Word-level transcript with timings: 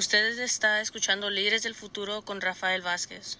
Ustedes 0.00 0.38
está 0.38 0.80
escuchando 0.80 1.28
Líderes 1.28 1.62
del 1.62 1.74
Futuro 1.74 2.22
con 2.22 2.40
Rafael 2.40 2.80
Vázquez. 2.80 3.38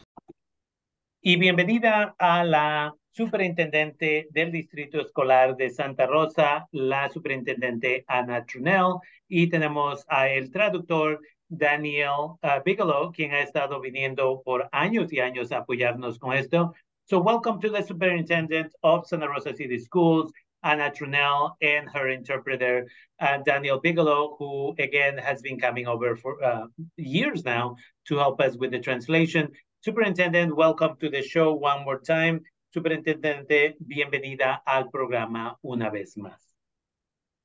Y 1.23 1.37
bienvenida 1.37 2.15
a 2.19 2.45
la 2.45 2.95
superintendente 3.13 4.29
del 4.31 4.53
Distrito 4.53 5.01
Escolar 5.01 5.57
de 5.57 5.71
Santa 5.71 6.05
Rosa, 6.05 6.69
la 6.73 7.09
superintendente 7.09 8.05
Ana 8.07 8.45
Trunell, 8.45 8.97
y 9.27 9.49
tenemos 9.49 10.05
a 10.07 10.29
el 10.29 10.51
traductor 10.51 11.23
Daniel 11.49 12.37
uh, 12.43 12.63
Bigelow, 12.63 13.11
quien 13.11 13.33
ha 13.33 13.41
estado 13.41 13.81
viniendo 13.81 14.43
por 14.45 14.69
años 14.71 15.11
y 15.15 15.21
años 15.21 15.53
a 15.53 15.61
apoyarnos 15.61 16.19
con 16.19 16.35
esto. 16.35 16.75
So 17.05 17.21
welcome 17.21 17.59
to 17.61 17.73
the 17.73 17.83
superintendent 17.83 18.75
of 18.83 19.07
Santa 19.07 19.29
Rosa 19.29 19.55
City 19.55 19.79
Schools, 19.79 20.31
Anna 20.63 20.91
Trunnell, 20.91 21.53
and 21.63 21.89
her 21.91 22.09
interpreter, 22.09 22.87
uh, 23.21 23.39
Daniel 23.45 23.81
Bigelow, 23.81 24.37
who 24.39 24.75
again 24.79 25.19
has 25.19 25.41
been 25.43 25.59
coming 25.59 25.87
over 25.87 26.17
for 26.17 26.43
uh, 26.43 26.67
years 26.97 27.45
now 27.45 27.77
to 28.09 28.17
help 28.17 28.41
us 28.41 28.57
with 28.57 28.71
the 28.71 28.79
translation. 28.79 29.49
Superintendent, 29.83 30.55
welcome 30.55 30.97
to 31.01 31.09
the 31.09 31.23
show 31.23 31.55
one 31.55 31.85
more 31.85 31.99
time. 31.99 32.41
Superintendente, 32.75 33.75
bienvenida 33.85 34.61
al 34.67 34.91
programa 34.91 35.57
una 35.65 35.91
vez 35.91 36.15
más. 36.17 36.39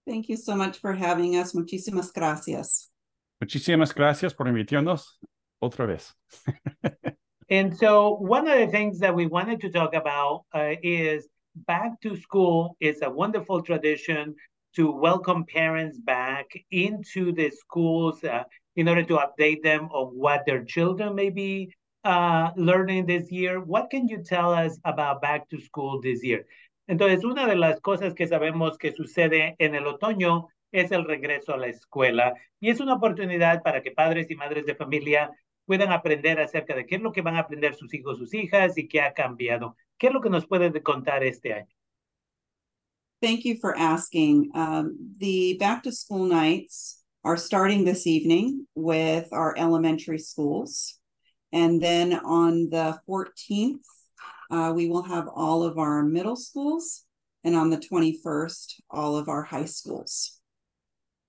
Thank 0.08 0.30
you 0.30 0.38
so 0.38 0.56
much 0.56 0.78
for 0.78 0.94
having 0.94 1.36
us. 1.36 1.54
Muchísimas 1.54 2.12
gracias. 2.14 2.90
Muchísimas 3.42 3.94
gracias 3.94 4.34
por 4.34 4.48
invitarnos 4.48 5.18
otra 5.62 5.88
vez. 5.88 6.14
and 7.50 7.76
so 7.76 8.16
one 8.16 8.48
of 8.48 8.58
the 8.59 8.68
things 8.68 9.00
that 9.00 9.16
we 9.16 9.26
wanted 9.26 9.62
to 9.62 9.70
talk 9.70 9.95
about 9.95 10.44
uh, 10.54 10.76
is 10.84 11.28
back 11.55 12.00
to 12.02 12.16
school 12.18 12.76
is 12.80 13.02
a 13.02 13.09
wonderful 13.09 13.62
tradition 13.62 14.36
to 14.76 14.91
welcome 14.91 15.45
parents 15.45 15.98
back 15.98 16.45
into 16.72 17.31
the 17.31 17.50
schools 17.50 18.23
uh, 18.23 18.44
in 18.76 18.90
order 18.90 19.04
to 19.04 19.18
update 19.18 19.64
them 19.64 19.86
on 19.91 20.08
what 20.08 20.45
their 20.45 20.64
children 20.66 21.16
may 21.16 21.30
be 21.30 21.73
uh, 22.03 22.52
learning 22.58 23.06
this 23.06 23.31
year. 23.31 23.61
What 23.61 23.89
can 23.89 24.08
you 24.08 24.22
tell 24.22 24.53
us 24.53 24.78
about 24.83 25.22
back 25.22 25.50
to 25.50 25.59
school 25.61 26.02
this 26.02 26.23
year? 26.23 26.45
Entonces, 26.88 27.23
una 27.23 27.48
de 27.48 27.56
las 27.56 27.80
cosas 27.80 28.14
que 28.14 28.28
sabemos 28.28 28.78
que 28.78 28.92
sucede 28.92 29.56
en 29.58 29.76
el 29.76 29.88
otoño 29.88 30.48
es 30.72 30.92
el 30.92 31.06
regreso 31.06 31.53
a 31.53 31.58
la 31.58 31.67
escuela 31.67 32.36
y 32.59 32.70
es 32.70 32.80
una 32.80 32.95
oportunidad 32.95 33.64
para 33.64 33.81
que 33.81 33.92
padres 33.92 34.30
y 34.30 34.36
madres 34.36 34.66
de 34.66 34.76
familia 34.76 35.31
puedan 35.66 35.91
aprender 35.91 36.39
acerca 36.39 36.75
de 36.75 36.85
qué 36.85 36.95
es 36.95 37.02
lo 37.02 37.11
que 37.11 37.21
van 37.21 37.35
a 37.35 37.39
aprender 37.39 37.75
sus 37.75 37.94
hijos, 37.94 38.17
sus 38.17 38.33
hijas 38.33 38.77
y 38.77 38.88
qué 38.88 39.02
ha 39.02 39.13
cambiado. 39.13 39.75
¿Qué 39.97 40.08
es 40.08 40.13
lo 40.13 40.21
que 40.21 40.30
nos 40.30 40.45
puede 40.45 40.81
contar 40.83 41.23
este 41.23 41.53
año? 41.53 41.73
Thank 43.21 43.45
you 43.45 43.58
for 43.59 43.75
asking. 43.75 44.52
Um, 44.53 45.16
the 45.17 45.58
back 45.59 45.83
to 45.83 45.91
school 45.91 46.25
nights 46.25 47.02
are 47.23 47.38
starting 47.38 47.86
this 47.86 48.05
evening 48.05 48.67
with 48.75 49.30
our 49.31 49.58
elementary 49.58 50.19
schools. 50.19 50.99
And 51.52 51.81
then 51.81 52.13
on 52.13 52.69
the 52.69 52.99
14th, 53.09 53.80
uh, 54.52 54.73
we 54.75 54.89
will 54.89 55.03
have 55.03 55.27
all 55.33 55.63
of 55.63 55.77
our 55.77 56.03
middle 56.03 56.36
schools. 56.36 57.03
And 57.43 57.55
on 57.55 57.69
the 57.69 57.77
21st, 57.77 58.81
all 58.89 59.17
of 59.17 59.30
our 59.30 59.43
high 59.43 59.66
schools. 59.66 60.34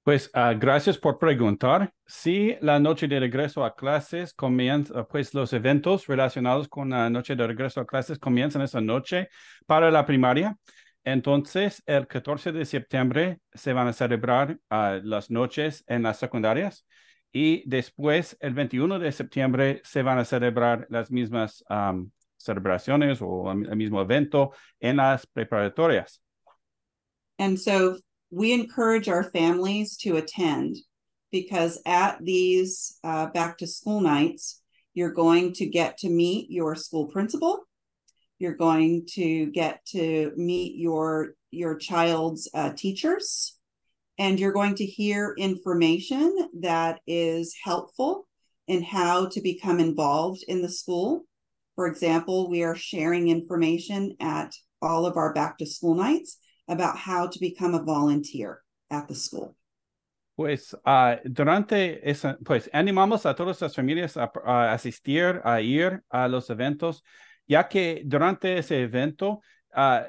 Pues 0.07 0.31
uh, 0.35 0.57
gracias 0.57 0.99
por 0.99 1.19
preguntar. 1.19 1.93
Si 2.07 2.55
la 2.61 2.79
noche 2.79 3.09
de 3.09 3.19
regreso 3.19 3.65
a 3.65 3.75
clases 3.75 4.33
comienza, 4.33 5.03
pues 5.09 5.35
los 5.35 5.53
eventos 5.53 6.07
relacionados 6.07 6.69
con 6.69 6.91
la 6.91 7.11
noche 7.11 7.35
de 7.35 7.45
regreso 7.45 7.81
a 7.81 7.87
clases 7.87 8.17
comienzan 8.17 8.63
esa 8.63 8.81
noche 8.81 9.29
para 9.67 9.91
la 9.91 10.07
primaria. 10.07 10.57
Entonces, 11.03 11.83
el 11.87 12.07
14 12.07 12.53
de 12.53 12.65
septiembre 12.65 13.41
se 13.53 13.73
van 13.73 13.89
a 13.89 13.93
celebrar 13.93 14.61
uh, 14.71 15.01
las 15.03 15.29
noches 15.29 15.83
en 15.89 16.05
las 16.05 16.21
secundarias 16.21 16.87
y 17.33 17.69
después, 17.69 18.37
el 18.39 18.55
21 18.55 19.01
de 19.01 19.11
septiembre, 19.11 19.81
se 19.83 20.03
van 20.03 20.19
a 20.21 20.25
celebrar 20.25 20.87
las 20.89 21.11
mismas 21.11 21.65
um, 21.69 22.09
celebraciones 22.37 23.19
o 23.21 23.51
el 23.51 23.75
mismo 23.75 24.01
evento 24.01 24.53
en 24.79 24.99
las 24.99 25.27
preparatorias. 25.27 26.23
And 27.39 27.59
so 27.59 27.99
we 28.31 28.53
encourage 28.53 29.09
our 29.09 29.25
families 29.25 29.97
to 29.99 30.17
attend 30.17 30.77
because 31.31 31.81
at 31.87 32.19
these 32.23 32.99
uh, 33.05 33.27
back 33.27 33.59
to 33.59 33.67
school 33.67 34.01
nights, 34.01 34.63
you're 34.95 35.13
going 35.13 35.53
to 35.53 35.67
get 35.67 35.99
to 35.99 36.09
meet 36.09 36.51
your 36.51 36.75
school 36.75 37.07
principal. 37.07 37.61
You're 38.39 38.55
going 38.57 39.07
to 39.15 39.47
get 39.47 39.85
to 39.87 40.33
meet 40.37 40.77
your 40.77 41.35
your 41.51 41.77
child's 41.77 42.51
uh, 42.53 42.73
teachers, 42.77 43.57
and 44.19 44.39
you're 44.39 44.53
going 44.53 44.75
to 44.77 44.85
hear 44.85 45.35
information 45.39 46.51
that 46.61 47.01
is 47.07 47.55
helpful 47.63 48.27
in 48.67 48.83
how 48.83 49.27
to 49.27 49.41
become 49.41 49.79
involved 49.79 50.45
in 50.49 50.61
the 50.61 50.69
school. 50.69 51.25
For 51.77 51.87
example, 51.87 52.51
we 52.51 52.63
are 52.63 52.75
sharing 52.75 53.29
information 53.29 54.17
at 54.21 54.53
all 54.83 55.07
of 55.07 55.17
our 55.17 55.33
back 55.33 55.59
to 55.59 55.67
school 55.67 55.95
nights 55.95 56.39
about 56.69 56.97
how 56.97 57.27
to 57.27 57.39
become 57.39 57.75
a 57.75 57.83
volunteer 57.83 58.63
at 58.91 59.07
the 59.09 59.15
school? 59.15 59.57
Pues 60.37 60.75
uh, 60.85 61.17
durante 61.25 62.09
esa, 62.09 62.37
pues 62.45 62.69
animamos 62.75 63.25
a 63.25 63.35
todas 63.35 63.59
las 63.63 63.75
familias 63.75 64.19
a, 64.19 64.31
a, 64.45 64.75
asistir, 64.75 65.41
a 65.45 65.63
ir 65.63 66.03
a 66.11 66.29
los 66.29 66.51
eventos, 66.51 67.03
ya 67.49 67.67
que 67.69 68.03
durante 68.05 68.59
ese 68.59 68.83
evento 68.83 69.41
uh, 69.75 70.01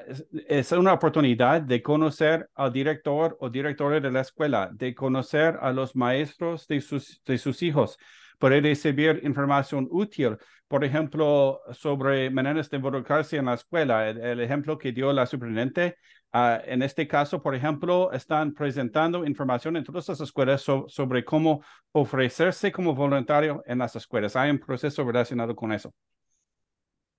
es 0.46 0.70
una 0.72 0.92
oportunidad 0.92 1.62
de 1.62 1.82
conocer 1.82 2.50
al 2.54 2.70
director 2.74 3.38
o 3.40 3.48
directora 3.48 4.00
de 4.00 4.10
la 4.10 4.20
escuela, 4.20 4.68
de 4.70 4.94
conocer 4.94 5.56
a 5.62 5.72
los 5.72 5.96
maestros 5.96 6.66
de 6.66 6.82
sus, 6.82 7.22
de 7.24 7.38
sus 7.38 7.62
hijos, 7.62 7.96
poder 8.38 8.62
recibir 8.62 9.22
información 9.24 9.88
útil, 9.90 10.36
por 10.68 10.84
ejemplo, 10.84 11.62
sobre 11.72 12.28
maneras 12.28 12.68
de 12.68 12.76
involucrarse 12.76 13.38
en 13.38 13.46
la 13.46 13.54
escuela. 13.54 14.10
El, 14.10 14.18
el 14.18 14.40
ejemplo 14.40 14.76
que 14.76 14.92
dio 14.92 15.10
la 15.14 15.24
superintendente 15.24 15.96
Uh, 16.32 16.60
en 16.66 16.82
este 16.82 17.08
caso, 17.08 17.40
por 17.40 17.54
ejemplo, 17.54 18.12
están 18.12 18.52
presentando 18.52 19.24
información 19.24 19.76
en 19.76 19.84
todas 19.84 20.08
las 20.08 20.20
escuelas 20.20 20.60
so, 20.60 20.84
sobre 20.88 21.24
cómo 21.24 21.62
ofrecerse 21.92 22.70
como 22.70 22.94
voluntario 22.94 23.62
en 23.66 23.78
las 23.78 23.96
escuelas. 23.96 24.36
Hay 24.36 24.50
un 24.50 24.58
proceso 24.58 25.04
relacionado 25.04 25.56
con 25.56 25.72
eso. 25.72 25.92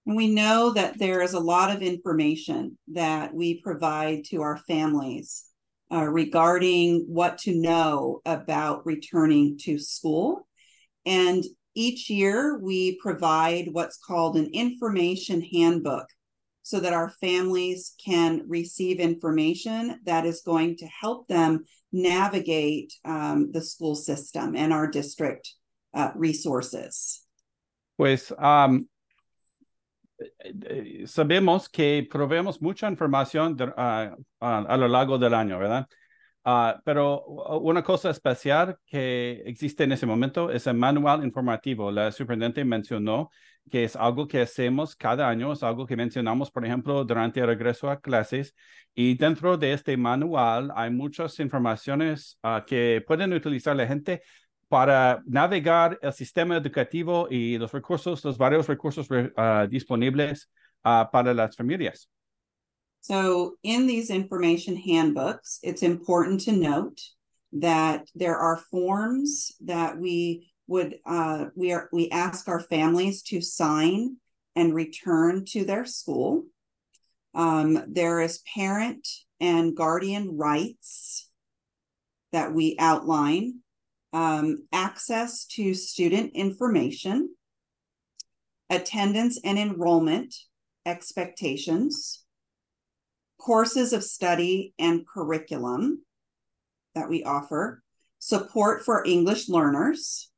We 0.06 0.28
know 0.28 0.74
that 0.74 0.98
there 0.98 1.22
is 1.22 1.34
a 1.34 1.40
lot 1.40 1.75
of 1.75 1.81
information 1.81 2.78
that 2.94 3.34
we 3.34 3.62
provide 3.62 4.25
to 4.30 4.42
our 4.42 4.58
families 4.68 5.46
uh, 5.92 6.06
regarding 6.06 7.06
what 7.08 7.40
to 7.40 7.53
know 7.53 8.22
about 8.25 8.86
returning 8.86 9.58
to 9.66 9.80
school. 9.80 10.48
And 11.06 11.44
each 11.75 12.09
year 12.09 12.59
we 12.62 12.98
provide 13.02 13.69
what's 13.72 13.98
called 13.98 14.36
an 14.36 14.50
information 14.53 15.42
handbook 15.42 16.08
so 16.69 16.80
that 16.80 16.94
our 16.94 17.09
families 17.19 17.96
can 17.97 18.44
receive 18.47 19.00
information 19.00 20.00
that 20.06 20.24
is 20.24 20.44
going 20.46 20.78
to 20.78 20.85
help 20.85 21.28
them 21.28 21.66
navigate 21.91 22.94
um, 23.06 23.50
the 23.52 23.62
school 23.62 23.96
system 23.96 24.56
and 24.56 24.72
our 24.72 24.85
district 24.85 25.56
uh, 25.96 26.12
resources. 26.13 27.25
Pues 27.97 28.31
um, 28.38 28.88
sabemos 31.06 31.72
que 31.72 32.07
proveemos 32.07 32.62
mucha 32.62 32.88
información 32.88 33.57
de, 33.57 33.66
uh, 33.66 34.16
uh, 34.40 34.66
a 34.69 34.78
lo 34.78 34.88
largo 34.88 35.18
del 35.18 35.34
año, 35.34 35.57
¿verdad? 35.57 35.88
Uh, 36.46 36.80
pero 36.86 37.26
una 37.60 37.84
cosa 37.84 38.10
especial 38.10 38.78
que 38.86 39.44
existe 39.46 39.84
en 39.84 39.92
ese 39.92 40.06
momento 40.06 40.50
es 40.52 40.68
el 40.68 40.76
manual 40.76 41.24
informativo. 41.24 41.92
La 41.92 42.12
superintendente 42.12 42.64
mencionó 42.64 43.30
que 43.70 43.84
es 43.84 43.96
algo 43.96 44.28
que 44.28 44.42
hacemos 44.42 44.96
cada 44.96 45.30
año, 45.30 45.52
es 45.54 45.64
algo 45.64 45.86
que 45.86 45.96
mencionamos, 45.96 46.50
por 46.50 46.66
ejemplo, 46.66 47.04
durante 47.04 47.40
el 47.40 47.48
regreso 47.48 47.90
a 47.90 48.00
clases. 48.00 48.56
Y 48.96 49.16
dentro 49.16 49.58
de 49.58 49.74
este 49.74 49.96
manual 49.98 50.72
hay 50.76 50.90
muchas 50.92 51.40
informaciones 51.40 52.40
uh, 52.44 52.66
que 52.66 53.04
pueden 53.06 53.34
utilizar 53.34 53.75
la 53.75 53.88
para 54.69 55.22
navegar 55.25 56.00
el 56.02 56.13
sistema 56.13 56.56
educativo 56.56 57.28
y 57.30 57.58
los 57.58 57.72
recursos, 57.72 58.24
los 58.24 58.38
varios 58.38 58.68
recursos 58.68 59.10
uh, 59.10 59.68
disponibles 59.68 60.50
para 60.81 61.34
las 61.34 61.56
familias. 61.56 62.10
So, 63.01 63.56
in 63.63 63.88
these 63.88 64.10
information 64.10 64.75
handbooks, 64.75 65.60
it's 65.63 65.84
important 65.84 66.42
to 66.42 66.51
note 66.51 67.00
that 67.54 68.07
there 68.13 68.38
are 68.38 68.57
forms 68.57 69.54
that 69.62 69.98
we 69.98 70.51
would 70.68 71.00
uh, 71.06 71.46
we 71.56 71.72
are 71.72 71.90
we 71.92 72.10
ask 72.12 72.48
our 72.48 72.60
families 72.60 73.24
to 73.24 73.42
sign 73.42 74.18
and 74.56 74.75
return 74.75 75.46
to 75.46 75.66
their 75.66 75.86
school. 75.86 76.44
Um, 77.34 77.84
there 77.88 78.19
is 78.19 78.44
parent 78.54 79.07
and 79.40 79.75
guardian 79.75 80.38
rights 80.38 81.30
that 82.31 82.54
we 82.54 82.75
outline, 82.80 83.60
um, 84.13 84.68
access 84.72 85.46
to 85.46 85.74
student 85.74 86.34
information, 86.34 87.34
attendance 88.69 89.40
and 89.44 89.57
enrollment 89.57 90.36
expectations, 90.86 92.24
courses 93.39 93.94
of 93.94 94.03
study 94.03 94.74
and 94.77 95.07
curriculum 95.07 96.03
that 96.95 97.09
we 97.09 97.24
offer, 97.24 97.81
support 98.19 98.83
for 98.83 99.06
English 99.06 99.50
learners, 99.50 100.30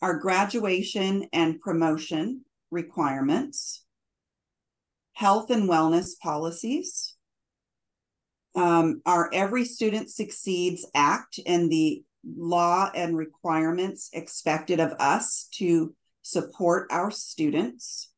our 0.00 0.18
graduation 0.18 1.28
and 1.32 1.60
promotion 1.60 2.44
requirements, 2.70 3.84
health 5.12 5.50
and 5.50 5.68
wellness 5.68 6.18
policies, 6.20 7.16
um, 8.54 9.02
our 9.06 9.30
Every 9.32 9.64
Student 9.64 10.10
Succeeds 10.10 10.86
Act 10.94 11.38
and 11.46 11.70
the 11.70 12.02
law 12.36 12.90
and 12.94 13.16
requirements 13.16 14.10
expected 14.12 14.80
of 14.80 14.92
us 14.98 15.48
to 15.54 15.94
support 16.22 16.88
our 16.90 17.10
students, 17.10 18.10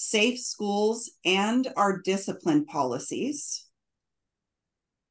safe 0.00 0.38
schools 0.38 1.10
and 1.26 1.68
our 1.76 2.00
discipline 2.00 2.64
policies, 2.64 3.66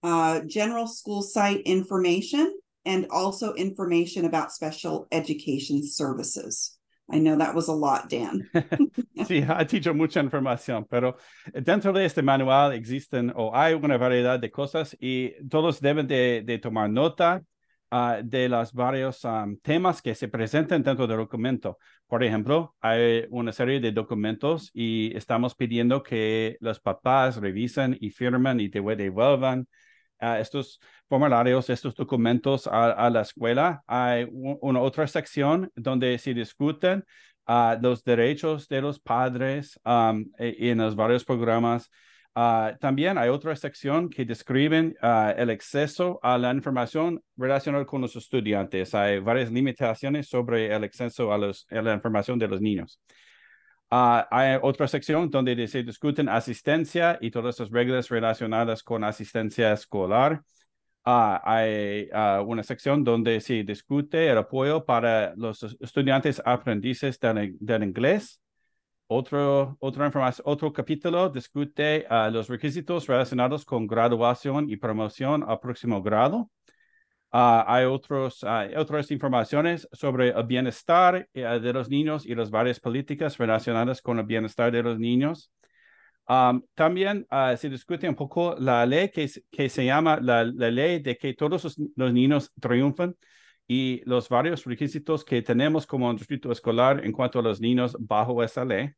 uh, 0.01 0.39
general 0.47 0.87
school 0.87 1.21
site 1.21 1.61
information, 1.65 2.51
and 2.85 3.05
also 3.11 3.53
information 3.53 4.25
about 4.25 4.51
special 4.51 5.07
education 5.11 5.83
services. 5.85 6.75
I 7.11 7.19
know 7.19 7.37
that 7.37 7.53
was 7.53 7.67
a 7.67 7.73
lot, 7.73 8.09
Dan. 8.09 8.49
sí, 9.25 9.41
ha 9.43 9.63
dicho 9.63 9.93
mucha 9.93 10.21
información, 10.21 10.87
pero 10.89 11.17
dentro 11.53 11.93
de 11.93 12.05
este 12.05 12.23
manual 12.23 12.71
existen 12.73 13.31
o 13.35 13.51
hay 13.53 13.73
una 13.75 13.97
variedad 13.97 14.39
de 14.39 14.49
cosas 14.49 14.95
y 14.99 15.33
todos 15.49 15.79
deben 15.81 16.07
de, 16.07 16.41
de 16.43 16.57
tomar 16.57 16.89
nota 16.89 17.43
uh, 17.91 18.21
de 18.23 18.49
los 18.49 18.73
varios 18.73 19.21
temas 19.61 20.01
que 20.01 20.15
se 20.15 20.27
presentan 20.27 20.83
dentro 20.83 21.07
del 21.07 21.17
documento. 21.17 21.77
Por 22.07 22.23
ejemplo, 22.23 22.75
hay 22.81 23.25
una 23.29 23.51
serie 23.51 23.79
de 23.79 23.91
documentos 23.91 24.71
y 24.73 25.15
estamos 25.15 25.55
pidiendo 25.55 26.01
que 26.03 26.57
los 26.59 26.79
papás 26.79 27.37
revisen 27.37 27.97
y 27.99 28.09
firmen 28.09 28.59
y 28.59 28.67
devuelvan 28.67 29.67
uh, 30.21 30.35
estos 30.39 30.79
formularios, 31.07 31.69
estos 31.69 31.95
documentos 31.95 32.67
a, 32.67 33.09
la 33.09 33.21
escuela. 33.21 33.83
Hay 33.87 34.27
una 34.31 34.81
otra 34.81 35.07
sección 35.07 35.71
donde 35.75 36.17
se 36.17 36.33
discuten 36.33 37.03
uh, 37.47 37.75
los 37.81 38.03
derechos 38.03 38.67
de 38.67 38.81
los 38.81 38.99
padres 38.99 39.79
um, 39.85 40.25
en 40.37 40.77
los 40.77 40.95
varios 40.95 41.25
programas. 41.25 41.89
Uh, 42.39 42.77
también 42.79 43.17
hay 43.17 43.27
otra 43.27 43.53
sección 43.53 44.09
que 44.09 44.23
describen 44.23 44.95
uh, 45.01 45.33
el 45.35 45.49
acceso 45.49 46.21
a 46.23 46.37
la 46.37 46.53
información 46.53 47.21
relacionada 47.35 47.85
con 47.85 47.99
los 47.99 48.15
estudiantes. 48.15 48.95
Hay 48.95 49.19
varias 49.19 49.51
limitaciones 49.51 50.29
sobre 50.29 50.73
el 50.73 50.85
acceso 50.85 51.33
a, 51.33 51.37
los, 51.37 51.67
a 51.69 51.81
la 51.81 51.93
información 51.93 52.39
de 52.39 52.47
los 52.47 52.61
niños. 52.61 53.01
Uh, 53.91 54.23
hay 54.31 54.57
otra 54.61 54.87
sección 54.87 55.29
donde 55.29 55.67
se 55.67 55.83
discuten 55.83 56.29
asistencia 56.29 57.17
y 57.19 57.29
todas 57.29 57.59
las 57.59 57.69
reglas 57.71 58.07
relacionadas 58.07 58.83
con 58.83 59.03
asistencia 59.03 59.73
escolar. 59.73 60.41
Hay 61.03 62.07
una 62.45 62.63
sección 62.63 63.03
donde 63.03 63.41
se 63.41 63.63
discute 63.65 64.29
el 64.29 64.37
apoyo 64.37 64.85
para 64.85 65.33
los 65.35 65.63
estudiantes 65.81 66.41
aprendices 66.45 67.19
del, 67.19 67.57
del 67.59 67.83
inglés. 67.83 68.39
Otro, 69.11 69.75
otra 69.79 70.05
información, 70.05 70.43
otro 70.47 70.71
capítulo 70.71 71.29
discute 71.29 72.05
los 72.31 72.47
requisitos 72.47 73.07
relacionados 73.07 73.65
con 73.65 73.87
graduación 73.87 74.69
y 74.69 74.77
promoción 74.77 75.43
al 75.47 75.59
próximo 75.59 76.03
grado. 76.03 76.51
Uh, 77.31 77.65
hay 77.65 77.85
otros, 77.85 78.43
uh, 78.43 78.77
otras 78.77 79.09
informaciones 79.09 79.87
sobre 79.93 80.29
el 80.29 80.43
bienestar 80.45 81.27
uh, 81.33 81.59
de 81.59 81.73
los 81.73 81.89
niños 81.89 82.23
y 82.23 82.35
las 82.35 82.51
varias 82.51 82.79
políticas 82.79 83.35
relacionadas 83.39 83.99
con 83.99 84.19
el 84.19 84.25
bienestar 84.25 84.71
de 84.71 84.83
los 84.83 84.99
niños. 84.99 85.51
Um, 86.27 86.61
también 86.75 87.25
se 87.57 87.67
discute 87.67 88.07
un 88.07 88.13
poco 88.13 88.55
la 88.59 88.85
ley 88.85 89.09
que, 89.09 89.27
que 89.49 89.69
se 89.69 89.85
llama 89.85 90.19
la, 90.21 90.43
la, 90.43 90.69
ley 90.69 90.99
de 90.99 91.17
que 91.17 91.33
todos 91.33 91.63
los, 91.63 91.77
los, 91.95 92.13
niños 92.13 92.53
triunfan 92.59 93.15
y 93.69 94.01
los 94.05 94.29
varios 94.29 94.65
requisitos 94.65 95.23
que 95.23 95.43
tenemos 95.43 95.85
como 95.85 96.11
distrito 96.13 96.51
escolar 96.51 97.05
en 97.05 97.11
cuanto 97.11 97.37
a 97.39 97.43
los 97.43 97.61
niños 97.61 97.95
bajo 97.99 98.43
esa 98.43 98.65
ley. 98.65 98.91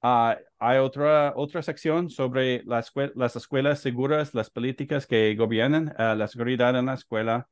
hay 0.00 0.78
otra, 0.78 1.34
otra 1.36 1.62
sección 1.62 2.10
sobre 2.10 2.62
la 2.64 2.80
escuela, 2.80 3.12
las 3.14 3.36
escuelas 3.36 3.80
seguras, 3.80 4.34
las 4.34 4.50
políticas 4.50 5.06
que 5.06 5.34
gobiernan 5.36 5.94
la 5.98 6.26
seguridad 6.26 6.76
en 6.78 6.86
la 6.86 6.94
escuela. 6.94 7.48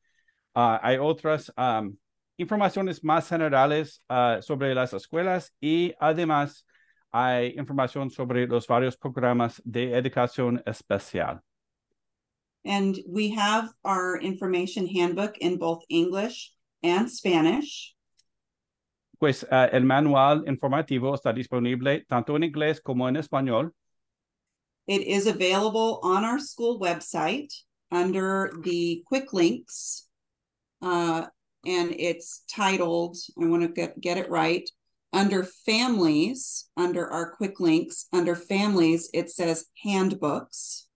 Uh, 0.54 0.78
hay 0.82 0.96
otras 0.98 1.52
informaciones 2.38 3.04
más 3.04 3.28
generales 3.28 4.02
uh, 4.08 4.42
sobre 4.42 4.74
las 4.74 4.94
escuelas 4.94 5.54
y 5.60 5.94
además 6.00 6.66
hay 7.12 7.54
información 7.58 8.10
sobre 8.10 8.46
los 8.46 8.66
varios 8.66 8.96
programas 8.96 9.60
de 9.64 9.92
educación 9.96 10.62
especial. 10.64 11.42
And 12.64 12.98
we 13.08 13.30
have 13.30 13.70
our 13.84 14.18
information 14.18 14.86
handbook 14.86 15.38
in 15.38 15.58
both 15.58 15.82
English 15.88 16.52
and 16.82 17.10
Spanish. 17.10 17.94
Pues 19.18 19.44
uh, 19.44 19.68
el 19.72 19.84
manual 19.84 20.44
informativo 20.46 21.14
está 21.14 21.32
disponible 21.34 22.04
tanto 22.08 22.36
en 22.36 22.42
inglés 22.42 22.80
como 22.82 23.06
en 23.06 23.16
español. 23.16 23.72
It 24.86 25.02
is 25.02 25.26
available 25.26 26.00
on 26.02 26.24
our 26.24 26.38
school 26.38 26.80
website 26.80 27.52
under 27.90 28.50
the 28.62 29.02
quick 29.06 29.32
links 29.32 30.08
uh, 30.82 31.26
and 31.66 31.94
it's 31.98 32.42
titled, 32.50 33.16
I 33.40 33.46
want 33.46 33.62
to 33.62 33.68
get, 33.68 34.00
get 34.00 34.16
it 34.16 34.30
right, 34.30 34.68
under 35.12 35.44
families, 35.44 36.70
under 36.76 37.08
our 37.08 37.32
quick 37.32 37.60
links, 37.60 38.06
under 38.12 38.34
families, 38.34 39.10
it 39.12 39.30
says 39.30 39.66
handbooks. 39.82 40.86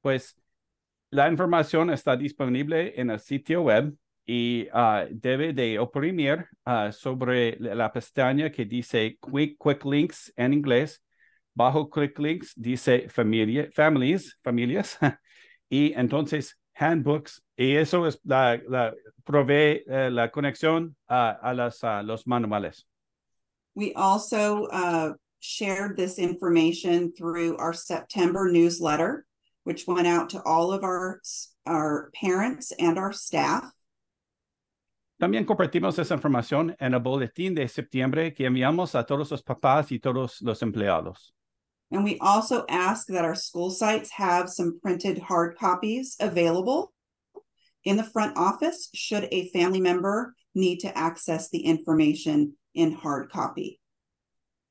Pues 0.00 0.36
la 1.10 1.28
información 1.28 1.90
está 1.90 2.16
disponible 2.16 2.94
en 3.00 3.10
el 3.10 3.20
sitio 3.20 3.62
web 3.62 3.94
y 4.26 4.68
uh, 4.72 5.08
debe 5.10 5.52
de 5.52 5.78
oprimir 5.78 6.46
uh, 6.66 6.92
sobre 6.92 7.56
la 7.58 7.92
pestaña 7.92 8.50
que 8.50 8.64
dice 8.64 9.18
quick, 9.20 9.56
quick 9.58 9.84
links 9.84 10.32
en 10.36 10.52
inglés. 10.52 11.02
Bajo 11.52 11.90
quick 11.90 12.18
links 12.18 12.52
dice 12.56 13.08
familia, 13.08 13.68
families, 13.74 14.38
familias. 14.42 14.98
y 15.68 15.92
entonces 15.94 16.56
handbooks 16.74 17.42
y 17.56 17.76
eso 17.76 18.06
es 18.06 18.18
la, 18.24 18.60
la 18.68 18.94
provee 19.24 19.84
eh, 19.86 20.10
la 20.10 20.30
conexión 20.30 20.96
a, 21.08 21.52
las, 21.54 21.82
los 22.04 22.26
manuales. 22.26 22.86
We 23.74 23.92
also 23.94 24.66
uh, 24.72 25.12
shared 25.40 25.96
this 25.96 26.18
information 26.18 27.12
through 27.12 27.56
our 27.58 27.72
September 27.72 28.48
newsletter, 28.50 29.26
which 29.64 29.86
went 29.86 30.06
out 30.06 30.30
to 30.30 30.42
all 30.44 30.72
of 30.72 30.84
our, 30.84 31.20
our 31.66 32.10
parents 32.14 32.72
and 32.78 32.98
our 32.98 33.12
staff. 33.12 33.64
También 35.20 35.44
compartimos 35.44 35.98
esa 35.98 36.14
información 36.14 36.74
en 36.80 36.94
el 36.94 37.00
boletín 37.00 37.54
de 37.54 37.68
septiembre 37.68 38.32
que 38.32 38.46
enviamos 38.46 38.94
a 38.94 39.04
todos 39.04 39.30
los 39.30 39.42
papás 39.42 39.92
y 39.92 39.98
todos 39.98 40.40
los 40.40 40.62
empleados. 40.62 41.32
And 41.90 42.04
we 42.04 42.18
also 42.20 42.64
ask 42.68 43.06
that 43.08 43.24
our 43.24 43.34
school 43.34 43.70
sites 43.70 44.10
have 44.12 44.48
some 44.48 44.78
printed 44.80 45.18
hard 45.18 45.58
copies 45.58 46.16
available 46.20 46.92
in 47.84 47.96
the 47.96 48.04
front 48.04 48.36
office 48.36 48.88
should 48.94 49.28
a 49.32 49.48
family 49.48 49.80
member 49.80 50.34
need 50.54 50.80
to 50.80 50.96
access 50.96 51.50
the 51.50 51.60
information 51.60 52.54
in 52.74 52.92
hard 52.92 53.30
copy. 53.30 53.79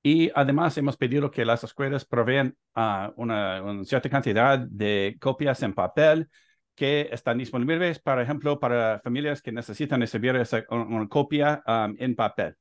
Y 0.02 0.32
además 0.34 0.78
hemos 0.78 0.96
pedido 0.96 1.30
que 1.30 1.44
las 1.44 1.64
escuelas 1.64 2.06
proveen 2.06 2.56
uh, 2.76 3.12
una, 3.18 3.62
una, 3.62 3.84
cierta 3.84 4.10
cantidad 4.10 4.58
de 4.58 5.18
copias 5.20 5.62
en 5.64 5.74
papel 5.74 6.30
que 6.76 7.10
están 7.12 7.38
disponibles, 7.38 8.00
por 8.00 8.22
ejemplo, 8.22 8.60
para 8.60 9.02
familias 9.04 9.42
que 9.42 9.52
necesitan 9.52 10.00
recibir 10.00 10.36
esa, 10.38 10.64
una 10.70 11.08
copia 11.10 11.62
um, 11.68 11.96
en 12.00 12.16
papel. 12.16 12.56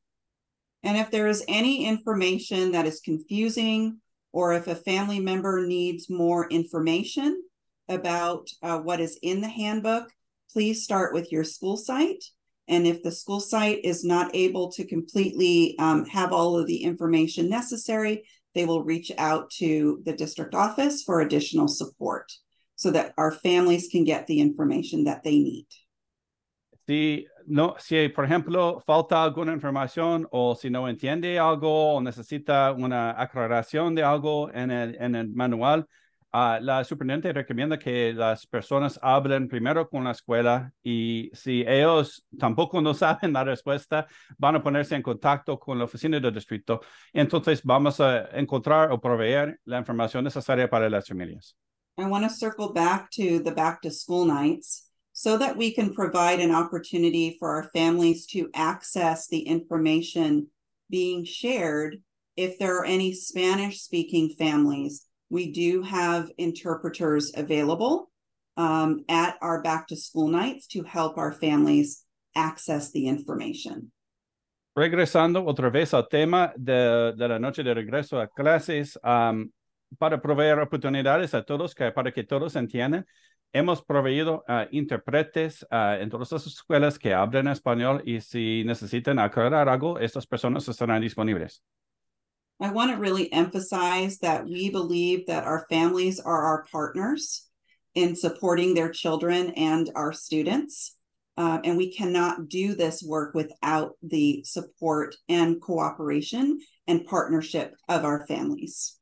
And 0.83 0.97
if 0.97 1.11
there 1.11 1.29
is 1.29 1.45
any 1.49 1.87
information 1.87 2.73
that 2.73 2.87
is 2.87 3.01
confusing 3.01 4.01
or 4.33 4.53
if 4.53 4.67
a 4.67 4.75
family 4.75 5.21
member 5.21 5.65
needs 5.67 6.11
more 6.11 6.49
information 6.51 7.43
about 7.89 8.49
uh, 8.63 8.79
what 8.79 9.01
is 9.01 9.19
in 9.23 9.41
the 9.41 9.49
handbook, 9.49 10.09
please 10.53 10.83
start 10.83 11.15
with 11.15 11.31
your 11.31 11.45
school 11.45 11.77
site. 11.77 12.25
And 12.69 12.87
if 12.87 13.03
the 13.03 13.11
school 13.11 13.41
site 13.41 13.81
is 13.83 14.05
not 14.05 14.31
able 14.35 14.71
to 14.73 14.87
completely 14.87 15.75
um, 15.79 16.05
have 16.07 16.33
all 16.33 16.59
of 16.59 16.67
the 16.67 16.83
information 16.83 17.49
necessary, 17.49 18.25
they 18.55 18.67
will 18.67 18.85
reach 18.85 19.11
out 19.19 19.51
to 19.59 20.03
the 20.05 20.13
district 20.13 20.55
office 20.55 21.03
for 21.03 21.21
additional 21.21 21.69
support 21.69 22.31
so 22.77 22.91
that 22.91 23.15
our 23.17 23.33
families 23.33 23.89
can 23.91 24.05
get 24.05 24.27
the 24.27 24.41
information 24.41 25.05
that 25.05 25.23
they 25.23 25.39
need. 25.39 25.67
Si, 26.87 27.27
no, 27.47 27.77
si 27.79 28.09
por 28.09 28.25
ejemplo 28.25 28.83
falta 28.87 29.23
alguna 29.23 29.53
información 29.53 30.27
o 30.31 30.55
si 30.55 30.71
no 30.71 30.89
entiende 30.89 31.39
algo 31.39 31.95
o 31.95 32.01
necesita 32.01 32.73
una 32.73 33.15
aclaración 33.21 33.95
de 33.95 34.03
algo 34.03 34.51
en 34.55 34.71
el, 34.71 34.97
en 34.99 35.15
el 35.15 35.29
manual, 35.29 35.87
Uh, 36.31 36.61
la 36.61 36.85
superintendente 36.85 37.33
recomienda 37.33 37.79
que 37.79 38.13
las 38.13 38.47
personas 38.47 38.99
hablen 39.03 39.49
primero 39.49 39.89
con 39.89 40.05
la 40.05 40.11
escuela 40.11 40.71
y 40.83 41.31
si 41.33 41.63
ellos 41.67 42.27
tampoco 42.39 42.83
no 42.83 42.93
saben 42.95 43.33
la 43.33 43.45
respuesta, 43.45 44.07
van 44.37 44.57
a 44.57 44.63
ponerse 44.63 44.95
en 44.95 45.03
contacto 45.03 45.59
con 45.59 45.79
la 45.79 45.85
oficina 45.85 46.21
del 46.21 46.35
distrito. 46.35 46.81
Entonces 47.13 47.63
vamos 47.65 47.99
a 48.01 48.29
encontrar 48.39 48.93
o 48.93 49.01
proveer 49.01 49.59
la 49.65 49.79
información 49.79 50.25
necesaria 50.25 50.69
para 50.69 50.91
las 50.91 51.09
familias. 51.09 51.57
I 51.97 52.05
want 52.05 52.25
to 52.25 52.31
circle 52.31 52.73
back 52.73 53.11
to 53.13 53.43
the 53.43 53.51
back 53.51 53.81
to 53.83 53.91
school 53.91 54.27
nights. 54.27 54.89
so 55.19 55.37
that 55.37 55.57
we 55.57 55.73
can 55.73 55.93
provide 55.93 56.39
an 56.39 56.55
opportunity 56.55 57.37
for 57.41 57.57
our 57.57 57.69
families 57.75 58.25
to 58.25 58.49
access 58.55 59.27
the 59.27 59.41
information 59.41 60.47
being 60.89 61.25
shared. 61.25 61.97
If 62.37 62.57
there 62.61 62.79
are 62.79 62.85
any 62.85 63.13
Spanish 63.15 63.81
speaking 63.81 64.31
families, 64.39 65.08
we 65.31 65.51
do 65.53 65.83
have 65.83 66.31
interpreters 66.39 67.33
available 67.37 68.11
um, 68.57 69.05
at 69.09 69.37
our 69.41 69.63
back 69.63 69.87
to 69.89 69.97
school 69.97 70.29
nights 70.29 70.67
to 70.69 70.83
help 70.83 71.19
our 71.19 71.33
families 71.33 72.05
access 72.35 72.91
the 72.93 73.07
information. 73.07 73.93
Regresando 74.77 75.45
otra 75.45 75.71
vez 75.71 75.93
al 75.93 76.09
tema 76.09 76.53
de, 76.57 77.13
de 77.17 77.29
la 77.29 77.39
noche 77.39 77.65
de 77.65 77.75
regreso 77.75 78.21
a 78.21 78.29
clases, 78.29 78.97
um, 79.03 79.51
para 79.99 80.21
proveer 80.21 80.59
oportunidades 80.61 81.35
a 81.35 81.43
todos, 81.43 81.75
que, 81.75 81.91
para 81.91 82.13
que 82.13 82.23
todos 82.23 82.55
entiendan, 82.57 83.07
hemos 83.53 83.83
proveído 83.83 84.45
uh, 84.49 84.67
intérpretes 84.71 85.63
uh, 85.71 86.01
en 86.01 86.11
todas 86.11 86.31
las 86.33 86.47
escuelas 86.47 86.99
que 86.99 87.15
hablan 87.15 87.49
español 87.49 88.03
y 88.05 88.21
si 88.21 88.63
necesitan 88.65 89.19
aclarar 89.19 89.69
algo, 89.69 89.99
estas 89.99 90.27
personas 90.27 90.69
estarán 90.69 91.01
disponibles. 91.01 91.63
I 92.61 92.73
want 92.73 92.91
to 92.91 92.97
really 92.97 93.33
emphasize 93.33 94.19
that 94.19 94.45
we 94.45 94.69
believe 94.69 95.27
that 95.27 95.45
our 95.45 95.65
families 95.71 96.19
are 96.19 96.43
our 96.45 96.65
partners 96.73 97.47
in 97.95 98.17
supporting 98.17 98.75
their 98.75 98.91
children 98.91 99.51
and 99.51 99.91
our 99.95 100.13
students. 100.13 100.97
Uh, 101.37 101.61
and 101.63 101.77
we 101.77 101.93
cannot 101.93 102.49
do 102.49 102.75
this 102.75 103.01
work 103.01 103.33
without 103.33 103.93
the 104.03 104.43
support 104.45 105.15
and 105.29 105.61
cooperation 105.61 106.59
and 106.89 107.07
partnership 107.07 107.75
of 107.89 108.05
our 108.05 108.27
families. 108.27 108.99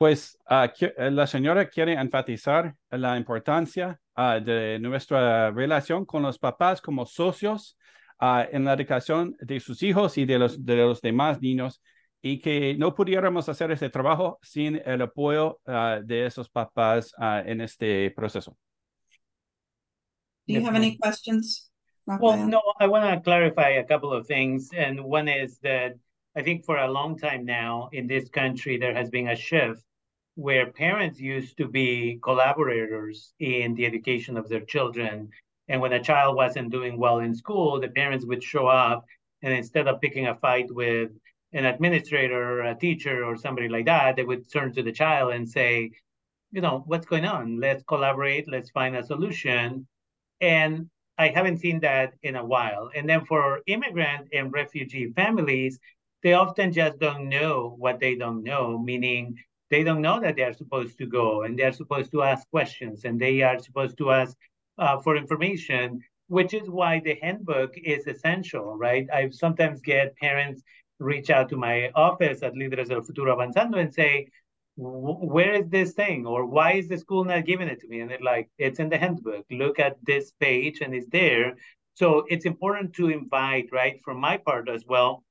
Pues 0.00 0.36
uh, 0.50 0.68
la 1.10 1.26
señora 1.26 1.70
quiere 1.70 1.94
enfatizar 1.96 2.74
la 2.90 3.16
importancia 3.16 3.98
uh, 4.16 4.40
de 4.40 4.78
nuestra 4.80 5.52
relación 5.52 6.04
con 6.06 6.22
los 6.22 6.38
papás 6.38 6.80
como 6.80 7.04
socios 7.04 7.76
en 8.20 8.64
la 8.64 8.72
educación 8.72 9.36
de 9.40 9.60
sus 9.60 9.80
hijos 9.84 10.18
y 10.18 10.24
de 10.24 10.38
los, 10.40 10.64
de 10.64 10.76
los 10.76 11.00
demás 11.00 11.40
niños 11.40 11.80
y 12.22 12.40
que 12.40 12.74
no 12.78 12.94
pudiéramos 12.94 13.48
hacer 13.48 13.70
este 13.70 13.90
trabajo 13.90 14.38
sin 14.42 14.80
el 14.84 15.02
apoyo 15.02 15.60
ah, 15.66 16.00
de 16.04 16.26
esos 16.26 16.48
papás 16.48 17.14
ah, 17.18 17.42
en 17.44 17.60
este 17.60 18.10
proceso. 18.10 18.56
Do 20.46 20.54
you 20.54 20.64
have 20.64 20.76
any 20.76 20.96
questions? 20.96 21.70
Well, 22.06 22.38
no, 22.38 22.62
I 22.80 22.86
want 22.86 23.04
to 23.04 23.20
clarify 23.20 23.76
a 23.76 23.84
couple 23.84 24.14
of 24.14 24.26
things. 24.26 24.70
And 24.74 25.04
one 25.04 25.28
is 25.28 25.58
that 25.58 25.92
I 26.34 26.42
think 26.42 26.64
for 26.64 26.78
a 26.78 26.90
long 26.90 27.18
time 27.18 27.44
now 27.44 27.90
in 27.92 28.06
this 28.06 28.30
country, 28.30 28.78
there 28.78 28.94
has 28.94 29.10
been 29.10 29.28
a 29.28 29.36
shift 29.36 29.84
where 30.36 30.72
parents 30.72 31.20
used 31.20 31.58
to 31.58 31.68
be 31.68 32.18
collaborators 32.22 33.34
in 33.40 33.74
the 33.74 33.84
education 33.84 34.38
of 34.38 34.48
their 34.48 34.64
children. 34.64 35.28
And 35.68 35.82
when 35.82 35.92
a 35.92 36.02
child 36.02 36.34
wasn't 36.36 36.70
doing 36.70 36.98
well 36.98 37.18
in 37.18 37.34
school, 37.34 37.78
the 37.78 37.88
parents 37.88 38.24
would 38.24 38.42
show 38.42 38.68
up 38.68 39.04
and 39.42 39.52
instead 39.52 39.86
of 39.86 40.00
picking 40.00 40.28
a 40.28 40.34
fight 40.36 40.72
with 40.72 41.10
an 41.52 41.64
administrator 41.64 42.60
or 42.60 42.64
a 42.64 42.74
teacher 42.74 43.24
or 43.24 43.36
somebody 43.36 43.68
like 43.68 43.86
that, 43.86 44.16
they 44.16 44.24
would 44.24 44.50
turn 44.50 44.72
to 44.74 44.82
the 44.82 44.92
child 44.92 45.32
and 45.32 45.48
say, 45.48 45.90
you 46.50 46.60
know, 46.60 46.82
what's 46.86 47.06
going 47.06 47.24
on? 47.24 47.60
Let's 47.60 47.82
collaborate, 47.84 48.48
let's 48.48 48.70
find 48.70 48.96
a 48.96 49.04
solution. 49.04 49.86
And 50.40 50.88
I 51.18 51.28
haven't 51.28 51.58
seen 51.58 51.80
that 51.80 52.14
in 52.22 52.36
a 52.36 52.44
while. 52.44 52.90
And 52.94 53.08
then 53.08 53.24
for 53.24 53.60
immigrant 53.66 54.28
and 54.32 54.52
refugee 54.52 55.12
families, 55.14 55.78
they 56.22 56.34
often 56.34 56.72
just 56.72 56.98
don't 56.98 57.28
know 57.28 57.74
what 57.78 58.00
they 58.00 58.14
don't 58.14 58.42
know, 58.42 58.78
meaning 58.78 59.36
they 59.70 59.84
don't 59.84 60.00
know 60.00 60.20
that 60.20 60.36
they're 60.36 60.54
supposed 60.54 60.98
to 60.98 61.06
go 61.06 61.42
and 61.42 61.58
they're 61.58 61.72
supposed 61.72 62.10
to 62.12 62.22
ask 62.22 62.48
questions 62.50 63.04
and 63.04 63.20
they 63.20 63.42
are 63.42 63.58
supposed 63.58 63.98
to 63.98 64.10
ask 64.10 64.36
uh, 64.78 64.98
for 65.00 65.16
information, 65.16 66.00
which 66.28 66.54
is 66.54 66.70
why 66.70 67.00
the 67.00 67.18
handbook 67.20 67.76
is 67.76 68.06
essential, 68.06 68.76
right? 68.76 69.06
I 69.12 69.30
sometimes 69.30 69.80
get 69.80 70.16
parents 70.16 70.62
reach 70.98 71.30
out 71.30 71.48
to 71.50 71.56
my 71.56 71.90
office 71.94 72.42
at 72.42 72.54
Líderes 72.54 72.88
del 72.88 73.02
Futuro 73.02 73.36
Avanzando 73.36 73.78
and 73.78 73.92
say, 73.92 74.28
where 74.76 75.54
is 75.54 75.68
this 75.68 75.92
thing? 75.92 76.24
Or 76.26 76.46
why 76.46 76.74
is 76.74 76.88
the 76.88 76.98
school 76.98 77.24
not 77.24 77.44
giving 77.44 77.68
it 77.68 77.80
to 77.80 77.88
me? 77.88 78.00
And 78.00 78.10
they're 78.10 78.18
like 78.20 78.48
it's 78.58 78.78
in 78.78 78.88
the 78.88 78.98
handbook. 78.98 79.44
Look 79.50 79.80
at 79.80 79.96
this 80.04 80.32
page 80.38 80.80
and 80.80 80.94
it's 80.94 81.08
there. 81.10 81.56
So 81.94 82.24
it's 82.28 82.46
important 82.46 82.94
to 82.94 83.08
invite 83.08 83.70
right 83.72 84.00
from 84.04 84.20
my 84.20 84.36
part 84.36 84.68
as 84.68 84.84
well 84.86 85.24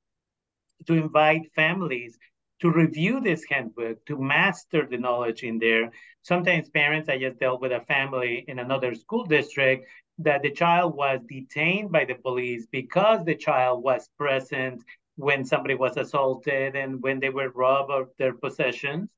to 0.86 0.94
invite 0.94 1.50
families 1.54 2.18
to 2.60 2.70
review 2.70 3.20
this 3.20 3.44
handbook 3.48 4.04
to 4.06 4.18
master 4.18 4.86
the 4.90 4.98
knowledge 4.98 5.42
in 5.42 5.58
there. 5.58 5.90
Sometimes 6.22 6.68
parents 6.68 7.08
i 7.08 7.16
just 7.18 7.38
dealt 7.38 7.60
with 7.60 7.72
a 7.72 7.80
family 7.80 8.44
in 8.48 8.58
another 8.58 8.94
school 8.94 9.24
district 9.24 9.86
that 10.18 10.42
the 10.42 10.50
child 10.50 10.94
was 10.94 11.20
detained 11.28 11.90
by 11.92 12.04
the 12.04 12.14
police 12.14 12.66
because 12.70 13.24
the 13.24 13.36
child 13.36 13.82
was 13.82 14.10
present 14.18 14.82
when 15.18 15.44
somebody 15.44 15.74
was 15.74 15.96
assaulted 15.96 16.76
and 16.76 17.02
when 17.02 17.20
they 17.20 17.30
were 17.30 17.50
robbed 17.50 17.90
of 17.90 18.08
their 18.18 18.34
possessions 18.34 19.10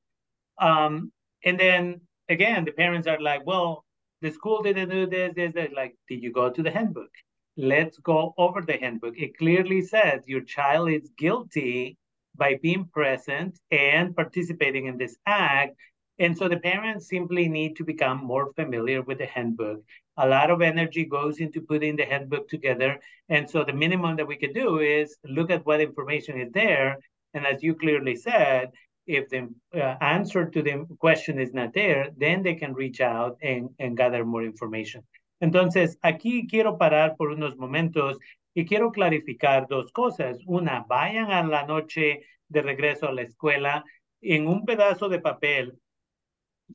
um, 0.59 1.11
and 1.43 1.59
then 1.59 2.01
again, 2.29 2.65
the 2.65 2.71
parents 2.71 3.07
are 3.07 3.19
like, 3.19 3.45
well, 3.45 3.85
the 4.21 4.31
school 4.31 4.61
didn't 4.61 4.89
do 4.89 5.07
this, 5.07 5.33
this, 5.35 5.53
this. 5.53 5.71
Like, 5.75 5.95
did 6.07 6.23
you 6.23 6.31
go 6.31 6.49
to 6.49 6.63
the 6.63 6.71
handbook? 6.71 7.11
Let's 7.57 7.97
go 7.99 8.33
over 8.37 8.61
the 8.61 8.77
handbook. 8.77 9.17
It 9.17 9.37
clearly 9.37 9.81
says 9.81 10.21
your 10.27 10.41
child 10.41 10.89
is 10.89 11.11
guilty 11.17 11.97
by 12.35 12.59
being 12.61 12.85
present 12.93 13.59
and 13.71 14.15
participating 14.15 14.85
in 14.85 14.97
this 14.97 15.17
act. 15.25 15.75
And 16.19 16.37
so 16.37 16.47
the 16.47 16.57
parents 16.57 17.09
simply 17.09 17.49
need 17.49 17.75
to 17.77 17.83
become 17.83 18.23
more 18.23 18.53
familiar 18.53 19.01
with 19.01 19.17
the 19.17 19.25
handbook. 19.25 19.81
A 20.17 20.27
lot 20.27 20.51
of 20.51 20.61
energy 20.61 21.05
goes 21.05 21.39
into 21.39 21.61
putting 21.61 21.95
the 21.95 22.05
handbook 22.05 22.47
together. 22.49 22.99
And 23.29 23.49
so 23.49 23.63
the 23.63 23.73
minimum 23.73 24.15
that 24.17 24.27
we 24.27 24.35
could 24.35 24.53
do 24.53 24.79
is 24.79 25.15
look 25.23 25.49
at 25.49 25.65
what 25.65 25.81
information 25.81 26.39
is 26.39 26.51
there. 26.51 26.97
And 27.33 27.45
as 27.45 27.63
you 27.63 27.75
clearly 27.75 28.15
said, 28.15 28.71
if 29.07 29.29
the 29.29 29.49
uh, 29.73 29.95
answer 30.01 30.45
to 30.45 30.61
the 30.61 30.85
question 30.99 31.39
is 31.39 31.53
not 31.53 31.73
there, 31.73 32.09
then 32.17 32.43
they 32.43 32.55
can 32.55 32.73
reach 32.73 33.01
out 33.01 33.37
and, 33.41 33.69
and 33.79 33.97
gather 33.97 34.25
more 34.25 34.43
information. 34.43 35.03
Entonces, 35.41 35.97
aquí 36.03 36.47
quiero 36.47 36.77
parar 36.77 37.15
por 37.17 37.31
unos 37.31 37.57
momentos 37.57 38.17
y 38.53 38.65
quiero 38.65 38.91
clarificar 38.91 39.67
dos 39.67 39.91
cosas. 39.91 40.37
Una, 40.45 40.85
vayan 40.87 41.31
a 41.31 41.43
la 41.43 41.65
noche 41.65 42.21
de 42.47 42.61
regreso 42.61 43.07
a 43.07 43.13
la 43.13 43.23
escuela 43.23 43.83
en 44.21 44.47
un 44.47 44.65
pedazo 44.65 45.09
de 45.09 45.19
papel 45.19 45.79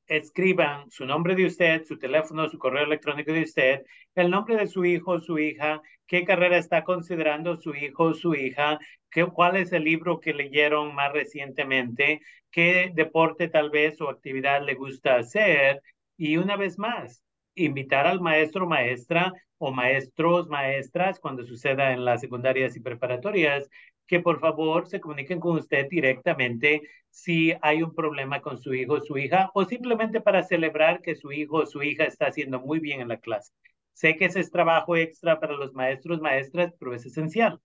escriban 0.06 0.90
su 0.90 1.06
nombre 1.06 1.34
de 1.34 1.46
usted, 1.46 1.84
su 1.84 1.98
teléfono, 1.98 2.48
su 2.48 2.58
correo 2.58 2.84
electrónico 2.84 3.32
de 3.32 3.42
usted, 3.42 3.82
el 4.14 4.30
nombre 4.30 4.56
de 4.56 4.66
su 4.66 4.84
hijo 4.84 5.20
su 5.20 5.38
hija, 5.38 5.80
qué 6.06 6.24
carrera 6.24 6.58
está 6.58 6.84
considerando 6.84 7.56
su 7.56 7.74
hijo 7.74 8.14
su 8.14 8.34
hija, 8.34 8.78
qué, 9.10 9.26
cuál 9.26 9.56
es 9.56 9.72
el 9.72 9.84
libro 9.84 10.20
que 10.20 10.34
leyeron 10.34 10.94
más 10.94 11.12
recientemente, 11.12 12.20
qué 12.50 12.90
deporte 12.94 13.48
tal 13.48 13.70
vez 13.70 14.00
o 14.00 14.08
actividad 14.08 14.62
le 14.62 14.74
gusta 14.74 15.16
hacer. 15.16 15.82
Y 16.16 16.36
una 16.38 16.56
vez 16.56 16.78
más, 16.78 17.22
invitar 17.54 18.06
al 18.06 18.20
maestro, 18.20 18.66
maestra 18.66 19.32
o 19.58 19.72
maestros, 19.72 20.48
maestras, 20.48 21.18
cuando 21.20 21.44
suceda 21.44 21.92
en 21.92 22.04
las 22.04 22.20
secundarias 22.20 22.76
y 22.76 22.80
preparatorias, 22.80 23.68
que 24.06 24.20
por 24.20 24.40
favor 24.40 24.86
se 24.88 25.00
comuniquen 25.00 25.40
con 25.40 25.56
usted 25.56 25.88
directamente 25.88 26.82
si 27.10 27.52
hay 27.62 27.82
un 27.82 27.94
problema 27.94 28.40
con 28.40 28.58
su 28.58 28.74
hijo 28.74 28.94
o 28.94 29.00
su 29.00 29.18
hija 29.18 29.50
o 29.54 29.64
simplemente 29.64 30.20
para 30.20 30.42
celebrar 30.42 31.00
que 31.02 31.16
su 31.16 31.32
hijo 31.32 31.58
o 31.58 31.66
su 31.66 31.82
hija 31.82 32.04
está 32.04 32.26
haciendo 32.26 32.60
muy 32.60 32.78
bien 32.78 33.00
en 33.00 33.08
la 33.08 33.18
clase. 33.18 33.52
Sé 33.92 34.16
que 34.16 34.26
ese 34.26 34.40
es 34.40 34.50
trabajo 34.50 34.96
extra 34.96 35.40
para 35.40 35.54
los 35.54 35.72
maestros, 35.72 36.20
maestras, 36.20 36.74
pero 36.78 36.94
es 36.94 37.06
esencial. 37.06 37.60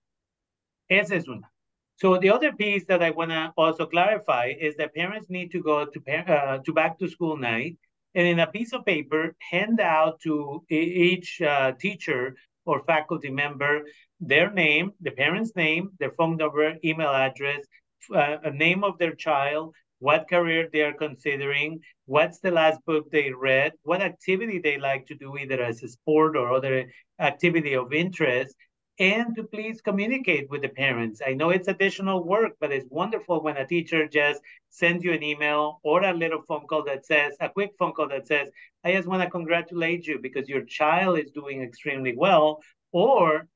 Esa 0.88 1.16
es 1.16 1.28
una. 1.28 1.52
So 1.96 2.18
the 2.18 2.32
other 2.32 2.56
piece 2.56 2.86
that 2.86 3.04
I 3.04 3.12
want 3.12 3.32
to 3.32 3.54
also 3.58 3.86
clarify 3.86 4.56
is 4.60 4.76
that 4.78 4.94
parents 4.96 5.30
need 5.30 5.52
to 5.52 5.60
go 5.60 5.86
to, 5.86 6.00
uh, 6.10 6.60
to 6.64 6.74
back 6.74 6.98
to 7.00 7.08
school 7.08 7.38
night 7.38 7.78
and 8.16 8.26
in 8.26 8.40
a 8.40 8.48
piece 8.48 8.74
of 8.74 8.86
paper 8.86 9.36
hand 9.52 9.80
out 9.80 10.20
to 10.22 10.64
each 10.70 11.42
uh, 11.42 11.74
teacher 11.74 12.36
or 12.66 12.84
faculty 12.86 13.30
member 13.30 13.84
their 14.22 14.52
name, 14.52 14.92
the 15.02 15.12
parent's 15.12 15.56
name, 15.56 15.90
their 16.00 16.12
phone 16.12 16.38
number, 16.38 16.76
email 16.84 17.10
address, 17.10 17.66
uh, 18.14 18.38
a 18.44 18.52
name 18.52 18.84
of 18.84 18.98
their 19.00 19.16
child, 19.16 19.74
what 20.00 20.30
career 20.30 20.70
they 20.72 20.82
are 20.82 20.94
considering, 20.94 21.80
what's 22.06 22.40
the 22.40 22.52
last 22.52 22.80
book 22.86 23.12
they 23.12 23.32
read, 23.32 23.74
what 23.84 24.02
activity 24.02 24.60
they 24.60 24.78
like 24.78 25.06
to 25.08 25.16
do, 25.16 25.38
either 25.38 25.62
as 25.62 25.84
a 25.84 25.88
sport 25.88 26.36
or 26.38 26.54
other 26.54 26.92
activity 27.20 27.76
of 27.76 27.94
interest, 27.94 28.56
and 29.00 29.36
to 29.36 29.44
please 29.44 29.82
communicate 29.82 30.50
with 30.50 30.62
the 30.62 30.70
parents. 30.70 31.22
I 31.26 31.34
know 31.34 31.50
it's 31.50 31.68
additional 31.68 32.24
work, 32.24 32.54
but 32.60 32.72
it's 32.72 32.86
wonderful 32.90 33.42
when 33.42 33.58
a 33.58 33.66
teacher 33.66 34.08
just 34.08 34.42
sends 34.70 35.04
you 35.04 35.14
an 35.14 35.24
email 35.24 35.80
or 35.84 36.04
a 36.04 36.14
little 36.14 36.44
phone 36.48 36.68
call 36.68 36.84
that 36.86 37.06
says, 37.06 37.34
a 37.40 37.50
quick 37.50 37.72
phone 37.80 37.94
call 37.94 38.10
that 38.10 38.28
says, 38.28 38.50
I 38.84 38.94
just 38.94 39.08
want 39.08 39.24
to 39.24 39.30
congratulate 39.30 40.06
you 40.06 40.20
because 40.20 40.48
your 40.48 40.66
child 40.66 41.18
is 41.18 41.32
doing 41.32 41.64
extremely 41.64 42.16
well. 42.16 42.62
Or, 42.92 43.48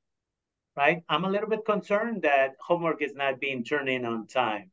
right, 0.75 1.03
I'm 1.10 1.25
a 1.25 1.29
little 1.29 1.50
bit 1.50 1.65
concerned 1.65 2.24
that 2.24 2.55
homework 2.60 3.01
is 3.01 3.13
not 3.13 3.39
being 3.39 3.63
turned 3.63 3.89
in 3.89 4.05
on 4.05 4.27
time. 4.27 4.72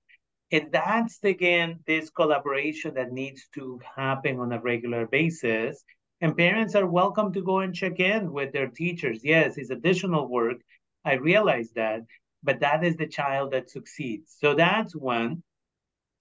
And 0.50 0.70
that's 0.70 1.18
again 1.24 1.80
this 1.86 2.10
collaboration 2.10 2.94
that 2.94 3.12
needs 3.12 3.48
to 3.54 3.80
happen 3.96 4.38
on 4.38 4.52
a 4.52 4.60
regular 4.60 5.06
basis. 5.06 5.82
And 6.20 6.36
parents 6.36 6.74
are 6.74 6.86
welcome 6.86 7.32
to 7.32 7.42
go 7.42 7.60
and 7.60 7.74
check 7.74 7.98
in 8.00 8.32
with 8.32 8.52
their 8.52 8.68
teachers. 8.68 9.20
Yes, 9.24 9.56
it's 9.56 9.70
additional 9.70 10.28
work. 10.28 10.58
I 11.04 11.14
realize 11.14 11.70
that, 11.74 12.02
but 12.42 12.60
that 12.60 12.84
is 12.84 12.96
the 12.96 13.08
child 13.08 13.52
that 13.52 13.70
succeeds. 13.70 14.36
So 14.38 14.54
that's 14.54 14.94
one 14.94 15.42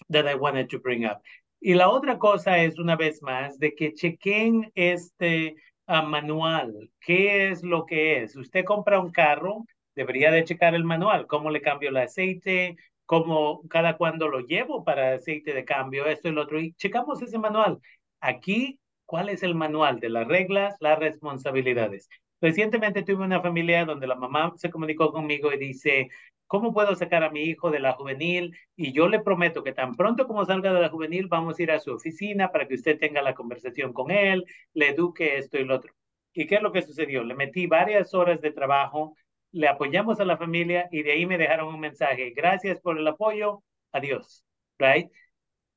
that 0.10 0.28
I 0.28 0.36
wanted 0.36 0.70
to 0.72 0.80
bring 0.80 1.06
up. 1.06 1.22
Y 1.64 1.76
la 1.76 1.90
otra 1.90 2.18
cosa 2.18 2.58
es, 2.58 2.80
una 2.80 2.98
vez 2.98 3.22
más, 3.22 3.60
de 3.60 3.72
que 3.72 3.92
chequen 3.92 4.72
este 4.76 5.56
uh, 6.00 6.08
manual. 6.08 6.90
¿Qué 7.00 7.50
es 7.50 7.64
lo 7.64 7.86
que 7.86 8.24
es? 8.24 8.36
Usted 8.36 8.64
compra 8.66 9.00
un 9.00 9.12
carro, 9.12 9.66
debería 9.96 10.32
de 10.32 10.44
checar 10.44 10.76
el 10.76 10.84
manual. 10.84 11.28
¿Cómo 11.28 11.50
le 11.50 11.62
cambio 11.62 11.90
el 11.90 11.98
aceite? 11.98 12.78
¿Cómo 13.06 13.62
cada 13.70 13.98
cuándo 13.98 14.28
lo 14.30 14.40
llevo 14.40 14.84
para 14.84 15.14
aceite 15.16 15.54
de 15.54 15.66
cambio? 15.66 16.06
Esto 16.06 16.30
y 16.30 16.32
lo 16.32 16.44
otro. 16.44 16.60
Y 16.60 16.74
checamos 16.74 17.22
ese 17.22 17.38
manual. 17.38 17.80
Aquí, 18.22 18.80
¿cuál 19.06 19.30
es 19.30 19.44
el 19.44 19.56
manual 19.56 20.00
de 20.00 20.10
las 20.10 20.28
reglas, 20.28 20.76
las 20.80 20.98
responsabilidades? 21.00 22.10
Recientemente 22.42 23.04
tuve 23.04 23.24
una 23.24 23.42
familia 23.42 23.86
donde 23.86 24.08
la 24.08 24.16
mamá 24.16 24.54
se 24.58 24.72
comunicó 24.72 25.12
conmigo 25.12 25.54
y 25.54 25.58
dice, 25.58 26.10
¿cómo 26.48 26.74
puedo 26.74 26.96
sacar 26.96 27.24
a 27.24 27.30
mi 27.30 27.42
hijo 27.44 27.70
de 27.70 27.80
la 27.80 27.94
juvenil? 27.94 28.58
Y 28.76 28.94
yo 28.94 29.08
le 29.08 29.20
prometo 29.20 29.64
que 29.64 29.74
tan 29.74 29.96
pronto 29.96 30.28
como 30.28 30.44
salga 30.46 30.74
de 30.74 30.82
la 30.82 30.90
juvenil, 30.90 31.28
vamos 31.28 31.60
a 31.60 31.64
ir 31.64 31.72
a 31.72 31.80
su 31.80 31.94
oficina 31.94 32.52
para 32.52 32.68
que 32.68 32.74
usted 32.76 33.00
tenga 33.00 33.22
la 33.22 33.36
conversación 33.36 33.94
con 33.94 34.10
él, 34.12 34.44
le 34.74 34.90
eduque 34.90 35.38
esto 35.38 35.60
y 35.60 35.66
lo 35.66 35.76
otro. 35.76 35.94
¿Y 36.34 36.48
qué 36.48 36.56
es 36.56 36.62
lo 36.62 36.72
que 36.72 36.82
sucedió? 36.82 37.24
Le 37.24 37.36
metí 37.36 37.68
varias 37.68 38.14
horas 38.14 38.42
de 38.42 38.52
trabajo, 38.52 39.16
le 39.52 39.68
apoyamos 39.68 40.20
a 40.20 40.26
la 40.26 40.38
familia 40.38 40.88
y 40.92 41.04
de 41.04 41.12
ahí 41.12 41.26
me 41.26 41.38
dejaron 41.38 41.74
un 41.74 41.80
mensaje. 41.80 42.32
Gracias 42.36 42.80
por 42.82 42.98
el 42.98 43.08
apoyo, 43.08 43.64
adiós. 43.92 44.44
Right? 44.80 45.12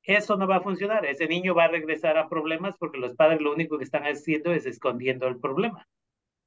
Eso 0.03 0.35
no 0.37 0.47
va 0.47 0.57
a 0.57 0.61
funcionar. 0.61 1.05
Ese 1.05 1.27
niño 1.27 1.53
va 1.55 1.65
a 1.65 1.67
regresar 1.67 2.17
a 2.17 2.29
problemas 2.29 2.75
porque 2.77 2.97
los 2.97 3.15
padres 3.15 3.41
lo 3.41 3.53
único 3.53 3.77
que 3.77 3.83
están 3.83 4.03
haciendo 4.03 4.53
es 4.53 4.65
escondiendo 4.65 5.27
el 5.27 5.39
problema. 5.39 5.87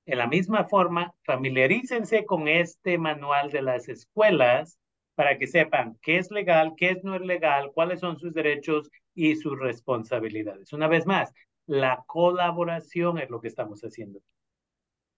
En 0.09 0.17
la 0.17 0.27
misma 0.27 0.65
forma, 0.65 1.13
familiarícense 1.27 2.25
con 2.25 2.49
este 2.49 2.97
manual 2.97 3.51
de 3.51 3.61
las 3.61 3.91
escuelas 3.91 4.79
para 5.15 5.37
que 5.37 5.47
sepan 5.47 5.99
qué 6.01 6.17
es 6.17 6.31
legal, 6.31 6.73
qué 6.79 6.93
es 6.93 7.05
no 7.05 7.15
es 7.15 7.21
legal, 7.21 7.73
cuáles 7.75 8.01
son 8.01 8.19
sus 8.19 8.33
derechos 8.33 8.91
y 9.15 9.37
sus 9.37 9.59
responsabilidades. 9.59 10.73
Una 10.73 10.89
vez 10.89 11.05
más, 11.05 11.31
la 11.67 12.03
colaboración 12.07 13.19
es 13.19 13.29
lo 13.29 13.39
que 13.43 13.49
estamos 13.49 13.83
haciendo. 13.83 14.21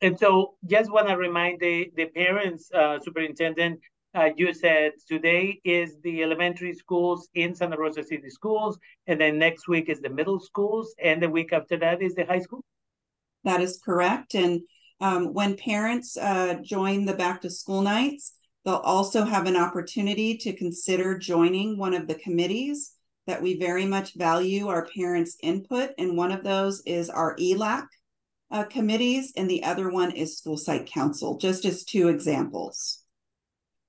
And 0.03 0.19
so, 0.19 0.57
just 0.67 0.91
want 0.91 1.07
to 1.07 1.17
remind 1.17 1.61
the, 1.61 1.93
parents, 2.13 2.69
uh, 2.73 2.99
Superintendent, 2.99 3.79
uh, 4.13 4.31
you 4.35 4.53
said 4.53 4.95
today 5.07 5.61
is 5.63 6.01
the 6.03 6.21
elementary 6.21 6.75
schools 6.75 7.29
in 7.35 7.55
Santa 7.55 7.77
Rosa 7.77 8.03
City 8.03 8.29
Schools, 8.29 8.77
and 9.07 9.21
then 9.21 9.39
next 9.39 9.69
week 9.69 9.89
is 9.89 10.01
the 10.01 10.11
middle 10.11 10.41
schools, 10.41 10.97
and 10.99 11.23
the 11.23 11.31
week 11.31 11.53
after 11.53 11.77
that 11.77 12.03
is 12.03 12.17
the 12.17 12.25
high 12.25 12.41
school? 12.41 12.65
That 13.45 13.61
is 13.61 13.81
correct. 13.85 14.35
And 14.35 14.63
um, 15.01 15.33
when 15.33 15.57
parents 15.57 16.17
uh, 16.17 16.57
join 16.63 17.05
the 17.05 17.15
back 17.15 17.41
to 17.43 17.51
school 17.51 17.83
nights, 17.83 18.35
they'll 18.65 18.75
also 18.77 19.25
have 19.25 19.47
an 19.47 19.57
opportunity 19.57 20.37
to 20.37 20.53
consider 20.53 21.17
joining 21.17 21.79
one 21.79 21.95
of 21.95 22.07
the 22.07 22.15
committees 22.17 22.93
that 23.27 23.41
we 23.41 23.59
very 23.59 23.87
much 23.87 24.15
value 24.15 24.69
our 24.69 24.87
parents' 24.95 25.37
input. 25.43 25.91
And 25.99 26.17
one 26.17 26.33
of 26.33 26.45
those 26.45 26.83
is 26.85 27.09
our 27.09 27.37
ELAC 27.37 27.87
uh, 28.51 28.65
committees, 28.65 29.33
and 29.37 29.49
the 29.49 29.63
other 29.63 29.91
one 29.91 30.11
is 30.11 30.39
school 30.39 30.57
site 30.57 30.87
council, 30.87 31.39
just 31.39 31.65
as 31.65 31.85
two 31.85 32.09
examples. 32.09 33.05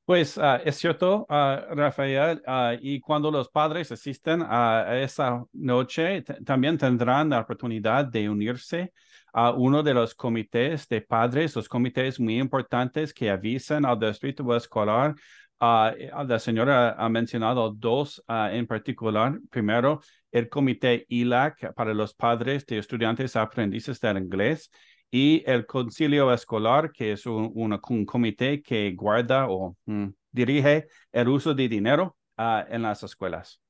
Pues 0.06 0.38
uh, 0.38 0.60
es 0.66 0.78
cierto, 0.78 1.26
uh, 1.30 1.74
Rafael, 1.76 2.42
uh, 2.46 2.76
y 2.82 3.00
cuando 3.00 3.32
los 3.32 3.48
padres 3.50 3.92
asisten 3.92 4.42
a 4.42 5.00
esa 5.02 5.44
noche, 5.54 6.24
también 6.44 6.78
tendrán 6.78 7.30
la 7.30 7.40
oportunidad 7.40 8.06
de 8.12 8.28
unirse 8.28 8.92
a 9.34 9.52
uno 9.52 9.84
de 9.84 9.94
los 9.94 10.16
comités 10.16 10.88
de 10.88 11.02
padres, 11.02 11.56
los 11.56 11.70
comités 11.70 12.20
muy 12.20 12.40
importantes 12.40 13.14
que 13.14 13.30
avisan 13.30 13.86
al 13.86 14.00
distrito 14.00 14.56
escolar. 14.56 15.16
la 15.60 16.40
señora 16.40 16.96
ha 16.98 17.10
mencionado 17.10 17.72
dos 17.72 18.24
en 18.28 18.68
particular. 18.68 19.40
Primero, 19.50 20.02
el 20.32 20.50
comité 20.50 21.06
ILAC 21.10 21.74
para 21.74 21.94
los 21.94 22.14
padres 22.14 22.66
de 22.66 22.78
estudiantes 22.80 23.36
aprendices 23.36 24.00
del 24.00 24.18
inglés 24.18 24.72
y 25.12 25.44
el 25.46 25.66
concilio 25.66 26.34
escolar, 26.34 26.92
que 26.92 27.12
es 27.12 27.26
un, 27.26 27.78
comité 28.06 28.62
que 28.62 28.94
guarda 28.94 29.48
o 29.50 29.76
mm, 29.86 30.08
dirige 30.32 30.88
el 31.12 31.28
uso 31.28 31.54
de 31.54 31.68
dinero 31.68 32.16
en 32.38 32.82
las 32.82 33.04
escuelas. 33.04 33.62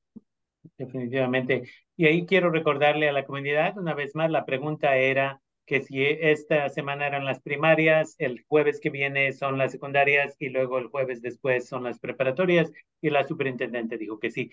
Definitivamente. 0.78 1.62
Y 1.96 2.06
ahí 2.06 2.24
quiero 2.24 2.50
recordarle 2.50 3.08
a 3.08 3.12
la 3.12 3.24
comunidad, 3.24 3.76
una 3.76 3.94
vez 3.94 4.14
más, 4.14 4.30
la 4.30 4.44
pregunta 4.44 4.96
era 4.96 5.40
que 5.66 5.80
si 5.80 6.04
esta 6.04 6.68
semana 6.68 7.06
eran 7.06 7.24
las 7.24 7.40
primarias, 7.40 8.14
el 8.18 8.44
jueves 8.48 8.80
que 8.80 8.90
viene 8.90 9.32
son 9.32 9.58
las 9.58 9.72
secundarias 9.72 10.34
y 10.38 10.48
luego 10.48 10.78
el 10.78 10.88
jueves 10.88 11.22
después 11.22 11.68
son 11.68 11.84
las 11.84 11.98
preparatorias 11.98 12.72
y 13.00 13.10
la 13.10 13.26
superintendente 13.26 13.98
dijo 13.98 14.18
que 14.18 14.30
sí. 14.30 14.50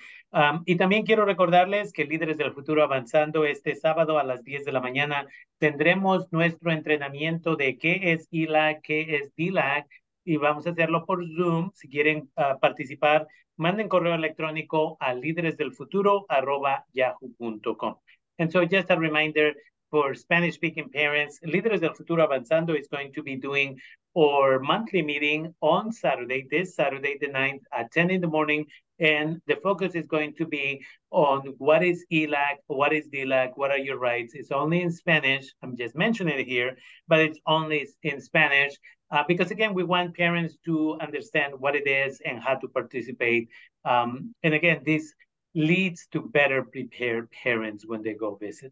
y 0.66 0.76
también 0.78 1.06
quiero 1.06 1.26
recordarles 1.26 1.94
que 1.94 2.06
Líderes 2.06 2.38
del 2.38 2.54
Futuro 2.54 2.84
Avanzando 2.84 3.46
este 3.46 3.76
sábado 3.76 4.20
a 4.20 4.24
las 4.24 4.44
10 4.44 4.66
de 4.66 4.72
la 4.72 4.82
mañana 4.82 5.28
tendremos 5.58 6.32
nuestro 6.32 6.72
entrenamiento 6.72 7.56
de 7.56 7.78
qué 7.78 8.14
es 8.14 8.28
ILAC, 8.32 8.82
qué 8.82 9.18
es 9.18 9.36
DILAC 9.36 9.88
y 10.24 10.38
vamos 10.38 10.66
a 10.68 10.70
hacerlo 10.72 11.06
por 11.06 11.26
Zoom. 11.36 11.72
Si 11.74 11.90
quieren 11.90 12.30
uh, 12.38 12.58
participar, 12.60 13.28
manden 13.58 13.90
correo 13.90 14.16
electrónico 14.16 14.98
a 15.00 15.14
líderesdelfuturo.yahoo.com. 15.14 17.96
And 18.38 18.52
so 18.52 18.66
just 18.66 18.90
a 18.90 18.96
reminder, 18.96 19.56
for 19.92 20.14
Spanish 20.14 20.56
speaking 20.56 20.90
parents, 20.90 21.40
Líderes 21.46 21.82
del 21.82 21.94
Futuro 21.94 22.28
Avanzando 22.28 22.80
is 22.80 22.88
going 22.88 23.12
to 23.14 23.24
be 23.24 23.36
doing 23.36 23.78
our 24.18 24.60
monthly 24.60 25.02
meeting 25.02 25.54
on 25.62 25.92
Saturday, 25.92 26.48
this 26.50 26.76
Saturday, 26.76 27.18
the 27.20 27.28
9th 27.28 27.62
at 27.74 27.92
10 27.92 28.12
in 28.12 28.22
the 28.22 28.28
morning. 28.28 28.66
And 29.00 29.42
the 29.48 29.56
focus 29.64 29.96
is 29.96 30.06
going 30.08 30.36
to 30.36 30.46
be 30.46 30.84
on 31.12 31.54
what 31.58 31.84
is 31.84 32.06
ELAC, 32.12 32.58
what 32.68 32.92
is 32.92 33.08
DLAC, 33.08 33.52
what 33.56 33.72
are 33.72 33.78
your 33.78 33.98
rights. 33.98 34.34
It's 34.36 34.52
only 34.52 34.82
in 34.82 34.92
Spanish. 34.92 35.54
I'm 35.64 35.78
just 35.78 35.96
mentioning 35.96 36.38
it 36.38 36.48
here, 36.48 36.76
but 37.08 37.20
it's 37.20 37.40
only 37.48 37.88
in 38.04 38.20
Spanish. 38.20 38.74
Uh, 39.12 39.24
because 39.28 39.52
again, 39.52 39.74
we 39.74 39.84
want 39.84 40.16
parents 40.16 40.58
to 40.66 40.98
understand 41.02 41.54
what 41.58 41.76
it 41.76 41.88
is 41.88 42.22
and 42.26 42.40
how 42.40 42.56
to 42.56 42.68
participate. 42.68 43.48
Um, 43.86 44.36
and 44.44 44.54
again, 44.54 44.82
this 44.86 45.14
leads 45.56 46.08
to 46.12 46.22
better 46.22 46.64
prepared 46.64 47.32
parents 47.32 47.86
when 47.88 48.04
they 48.04 48.14
go 48.14 48.36
visit. 48.36 48.72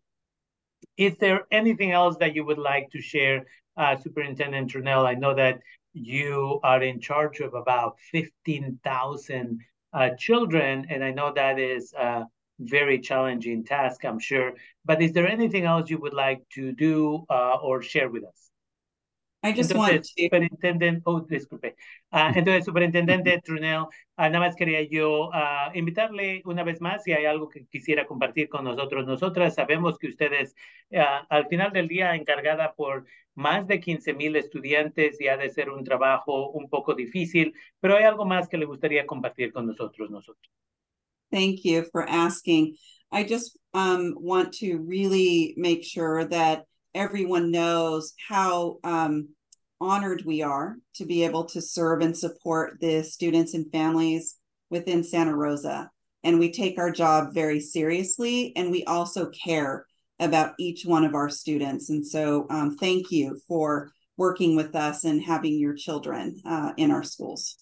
Is 0.97 1.15
there 1.17 1.45
anything 1.51 1.91
else 1.91 2.17
that 2.17 2.35
you 2.35 2.43
would 2.45 2.57
like 2.57 2.89
to 2.91 3.01
share, 3.01 3.45
uh, 3.77 3.95
Superintendent 3.97 4.71
Trunnell? 4.71 5.05
I 5.05 5.13
know 5.13 5.33
that 5.35 5.59
you 5.93 6.59
are 6.63 6.81
in 6.81 6.99
charge 6.99 7.39
of 7.39 7.53
about 7.53 7.97
15,000 8.11 9.59
uh, 9.93 10.09
children, 10.17 10.87
and 10.89 11.03
I 11.03 11.11
know 11.11 11.31
that 11.33 11.59
is 11.59 11.93
a 11.93 12.25
very 12.59 12.99
challenging 12.99 13.63
task, 13.63 14.03
I'm 14.05 14.19
sure. 14.19 14.53
But 14.85 15.01
is 15.01 15.13
there 15.13 15.27
anything 15.27 15.65
else 15.65 15.89
you 15.89 15.99
would 15.99 16.13
like 16.13 16.41
to 16.55 16.71
do 16.71 17.25
uh, 17.29 17.57
or 17.61 17.81
share 17.81 18.09
with 18.09 18.23
us? 18.23 18.49
I 19.43 19.53
just 19.53 19.71
entonces, 19.71 19.77
want 19.77 20.03
to... 20.03 20.23
Superintendente, 20.23 21.01
oh, 21.05 21.21
disculpe. 21.21 21.75
Uh, 22.11 22.31
entonces, 22.35 22.65
Superintendente 22.65 23.39
Trunel, 23.43 23.81
uh, 23.81 23.87
nada 24.17 24.39
más 24.39 24.55
quería 24.55 24.81
yo 24.81 25.29
uh, 25.29 25.71
invitarle 25.75 26.41
una 26.45 26.63
vez 26.63 26.81
más 26.81 27.03
si 27.03 27.13
hay 27.13 27.25
algo 27.25 27.47
que 27.47 27.65
quisiera 27.67 28.05
compartir 28.05 28.49
con 28.49 28.63
nosotros. 28.63 29.05
Nosotras 29.05 29.55
sabemos 29.55 29.97
que 29.97 30.07
ustedes, 30.07 30.55
al 31.29 31.47
final 31.47 31.71
del 31.71 31.87
día, 31.87 32.15
encargada 32.15 32.73
por 32.73 33.05
más 33.35 33.67
de 33.67 33.79
15 33.79 34.13
mil 34.13 34.35
estudiantes 34.35 35.21
y 35.21 35.27
ha 35.27 35.37
de 35.37 35.49
ser 35.49 35.69
un 35.69 35.83
trabajo 35.83 36.49
un 36.49 36.69
poco 36.69 36.95
difícil, 36.95 37.53
pero 37.79 37.95
hay 37.95 38.03
algo 38.03 38.25
más 38.25 38.49
que 38.49 38.57
le 38.57 38.65
gustaría 38.65 39.05
compartir 39.05 39.53
con 39.53 39.67
nosotros, 39.67 40.09
nosotros. 40.09 40.51
Thank 41.29 41.59
you 41.63 41.83
for 41.91 42.09
asking. 42.09 42.77
I 43.11 43.23
just 43.23 43.57
um, 43.73 44.15
want 44.19 44.53
to 44.59 44.79
really 44.79 45.53
make 45.57 45.83
sure 45.83 46.25
that 46.25 46.65
everyone 46.97 47.51
knows 47.51 48.13
how 48.27 48.79
um, 48.83 49.29
honored 49.79 50.23
we 50.25 50.41
are 50.41 50.77
to 50.95 51.05
be 51.05 51.23
able 51.23 51.45
to 51.45 51.61
serve 51.61 52.01
and 52.01 52.17
support 52.17 52.79
the 52.81 53.03
students 53.03 53.53
and 53.53 53.71
families 53.71 54.37
within 54.71 55.03
Santa 55.03 55.35
Rosa. 55.35 55.91
And 56.23 56.39
we 56.39 56.51
take 56.51 56.79
our 56.79 56.91
job 56.91 57.35
very 57.35 57.59
seriously, 57.59 58.51
and 58.55 58.71
we 58.71 58.83
also 58.85 59.29
care 59.29 59.85
about 60.19 60.55
each 60.57 60.85
one 60.85 61.05
of 61.05 61.13
our 61.13 61.29
students. 61.29 61.91
And 61.91 62.05
so, 62.05 62.47
um, 62.49 62.75
thank 62.75 63.11
you 63.11 63.39
for 63.47 63.91
working 64.17 64.55
with 64.55 64.75
us 64.75 65.03
and 65.05 65.21
having 65.21 65.59
your 65.59 65.75
children 65.75 66.41
uh, 66.43 66.71
in 66.77 66.89
our 66.89 67.03
schools. 67.03 67.57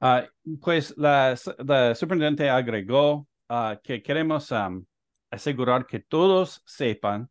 Uh, 0.00 0.22
pues 0.62 0.94
la, 0.96 1.34
la 1.58 1.94
superintendente 1.94 2.48
agregó 2.48 3.26
uh, 3.50 3.74
que 3.82 4.00
queremos 4.00 4.52
um, 4.52 4.86
asegurar 5.32 5.88
que 5.88 5.98
todos 5.98 6.60
sepan 6.64 7.28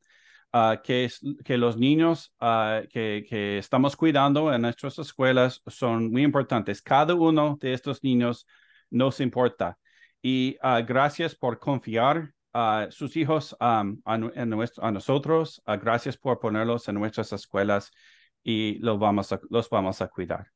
uh, 0.58 0.82
que, 0.82 1.58
los 1.58 1.78
niños 1.78 2.34
uh, 2.42 2.88
que, 2.90 3.58
estamos 3.58 3.96
cuidando 3.96 4.54
en 4.54 4.62
nuestras 4.62 4.98
escuelas 5.00 5.62
son 5.68 6.12
muy 6.12 6.24
importantes. 6.24 6.82
Cada 6.82 7.14
uno 7.14 7.58
de 7.60 7.74
estos 7.74 8.04
niños 8.04 8.48
nos 8.90 9.20
importa. 9.20 9.78
Y 10.22 10.58
uh, 10.64 10.86
gracias 10.86 11.36
por 11.36 11.60
confiar 11.60 12.34
a 12.54 12.88
sus 12.90 13.16
hijos 13.16 13.56
um, 13.60 14.02
a, 14.06 14.16
en 14.16 14.50
nuestro- 14.50 14.84
a 14.84 14.92
nosotros. 14.92 15.62
Ah, 15.66 15.78
gracias 15.78 16.18
por 16.18 16.40
ponerlos 16.40 16.88
en 16.88 16.96
nuestras 16.96 17.32
escuelas 17.32 17.92
y 18.44 18.80
los 18.80 18.98
vamos 18.98 19.32
a, 19.32 19.40
los 19.50 19.70
vamos 19.70 20.02
a 20.02 20.08
cuidar. 20.08 20.48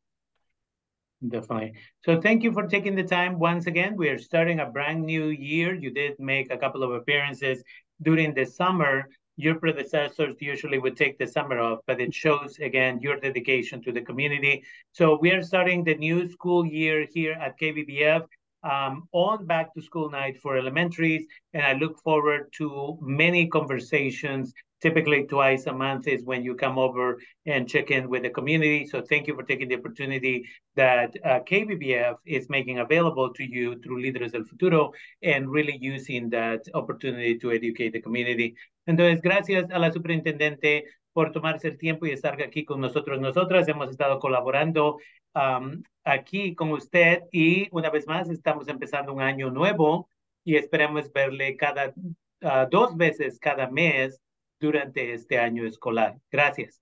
Definitely. 1.21 1.73
So 2.03 2.19
thank 2.19 2.41
you 2.41 2.51
for 2.51 2.67
taking 2.67 2.95
the 2.95 3.03
time 3.03 3.37
once 3.37 3.67
again. 3.67 3.95
We 3.95 4.09
are 4.09 4.17
starting 4.17 4.59
a 4.59 4.65
brand 4.65 5.05
new 5.05 5.27
year. 5.27 5.75
You 5.75 5.91
did 5.91 6.13
make 6.17 6.51
a 6.51 6.57
couple 6.57 6.81
of 6.81 6.91
appearances 6.93 7.63
during 8.01 8.33
the 8.33 8.45
summer. 8.45 9.07
Your 9.37 9.55
predecessors 9.55 10.35
usually 10.39 10.77
would 10.77 10.97
take 10.97 11.17
the 11.17 11.27
summer 11.27 11.59
off, 11.59 11.79
but 11.87 12.01
it 12.01 12.13
shows 12.13 12.59
again 12.59 12.99
your 12.99 13.19
dedication 13.19 13.81
to 13.83 13.91
the 13.91 14.01
community. 14.01 14.63
So 14.91 15.17
we 15.19 15.31
are 15.31 15.41
starting 15.41 15.83
the 15.83 15.95
new 15.95 16.29
school 16.29 16.65
year 16.65 17.07
here 17.13 17.33
at 17.33 17.59
KBBF 17.59 18.25
um, 18.63 19.07
on 19.11 19.45
back 19.45 19.73
to 19.73 19.81
school 19.81 20.09
night 20.09 20.39
for 20.39 20.57
elementaries, 20.57 21.25
and 21.53 21.63
I 21.65 21.73
look 21.73 21.99
forward 22.03 22.53
to 22.57 22.97
many 23.01 23.47
conversations. 23.47 24.53
Typically, 24.81 25.25
twice 25.25 25.67
a 25.67 25.73
month 25.73 26.07
is 26.07 26.23
when 26.23 26.43
you 26.43 26.55
come 26.55 26.77
over 26.77 27.19
and 27.45 27.69
check 27.69 27.91
in 27.91 28.09
with 28.09 28.23
the 28.23 28.29
community. 28.29 28.85
So, 28.85 29.01
thank 29.01 29.27
you 29.27 29.35
for 29.35 29.43
taking 29.43 29.67
the 29.67 29.75
opportunity 29.75 30.45
that 30.75 31.15
uh, 31.23 31.39
KBBF 31.39 32.15
is 32.25 32.49
making 32.49 32.79
available 32.79 33.31
to 33.33 33.43
you 33.43 33.79
through 33.81 34.01
Líderes 34.01 34.31
del 34.31 34.43
Futuro 34.43 34.91
and 35.21 35.49
really 35.49 35.77
using 35.79 36.29
that 36.31 36.61
opportunity 36.73 37.37
to 37.37 37.51
educate 37.51 37.93
the 37.93 38.01
community. 38.01 38.55
Entonces, 38.87 39.21
gracias 39.21 39.69
a 39.71 39.79
la 39.79 39.91
superintendente 39.91 40.85
por 41.13 41.31
tomarse 41.31 41.67
el 41.67 41.77
tiempo 41.77 42.05
y 42.05 42.11
estar 42.11 42.41
aquí 42.41 42.65
con 42.65 42.79
nosotros. 42.81 43.19
Nosotras 43.19 43.67
hemos 43.67 43.89
estado 43.89 44.19
colaborando 44.19 44.97
um, 45.35 45.83
aquí 46.03 46.55
con 46.55 46.71
usted 46.71 47.23
y 47.31 47.67
una 47.71 47.89
vez 47.89 48.07
más 48.07 48.29
estamos 48.29 48.67
empezando 48.67 49.13
un 49.13 49.21
año 49.21 49.51
nuevo 49.51 50.09
y 50.43 50.55
esperamos 50.55 51.11
verle 51.11 51.55
cada 51.55 51.89
uh, 51.89 52.67
dos 52.69 52.95
veces 52.97 53.39
cada 53.39 53.69
mes 53.69 54.19
durante 54.61 55.13
este 55.13 55.37
año 55.39 55.65
escolar. 55.65 56.15
Gracias. 56.31 56.79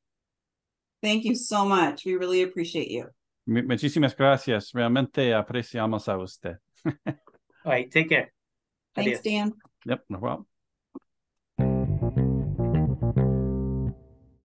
Thank 1.02 1.24
you 1.24 1.34
so 1.36 1.65
much. 1.65 2.06
We 2.06 2.15
really 2.18 2.44
appreciate 2.44 2.89
you. 2.92 3.06
Mu- 3.48 3.63
Muchísimas 3.63 4.15
gracias. 4.15 4.72
Realmente 4.74 5.34
apreciamos 5.34 6.08
a 6.10 6.18
usted. 6.18 6.58
All 7.65 7.72
right, 7.74 7.89
take 7.92 8.10
care. 8.10 8.32
Thanks. 8.94 9.22
Dan. 9.24 9.54
Yep, 9.86 10.04
no 10.10 10.20
problem. 10.20 10.46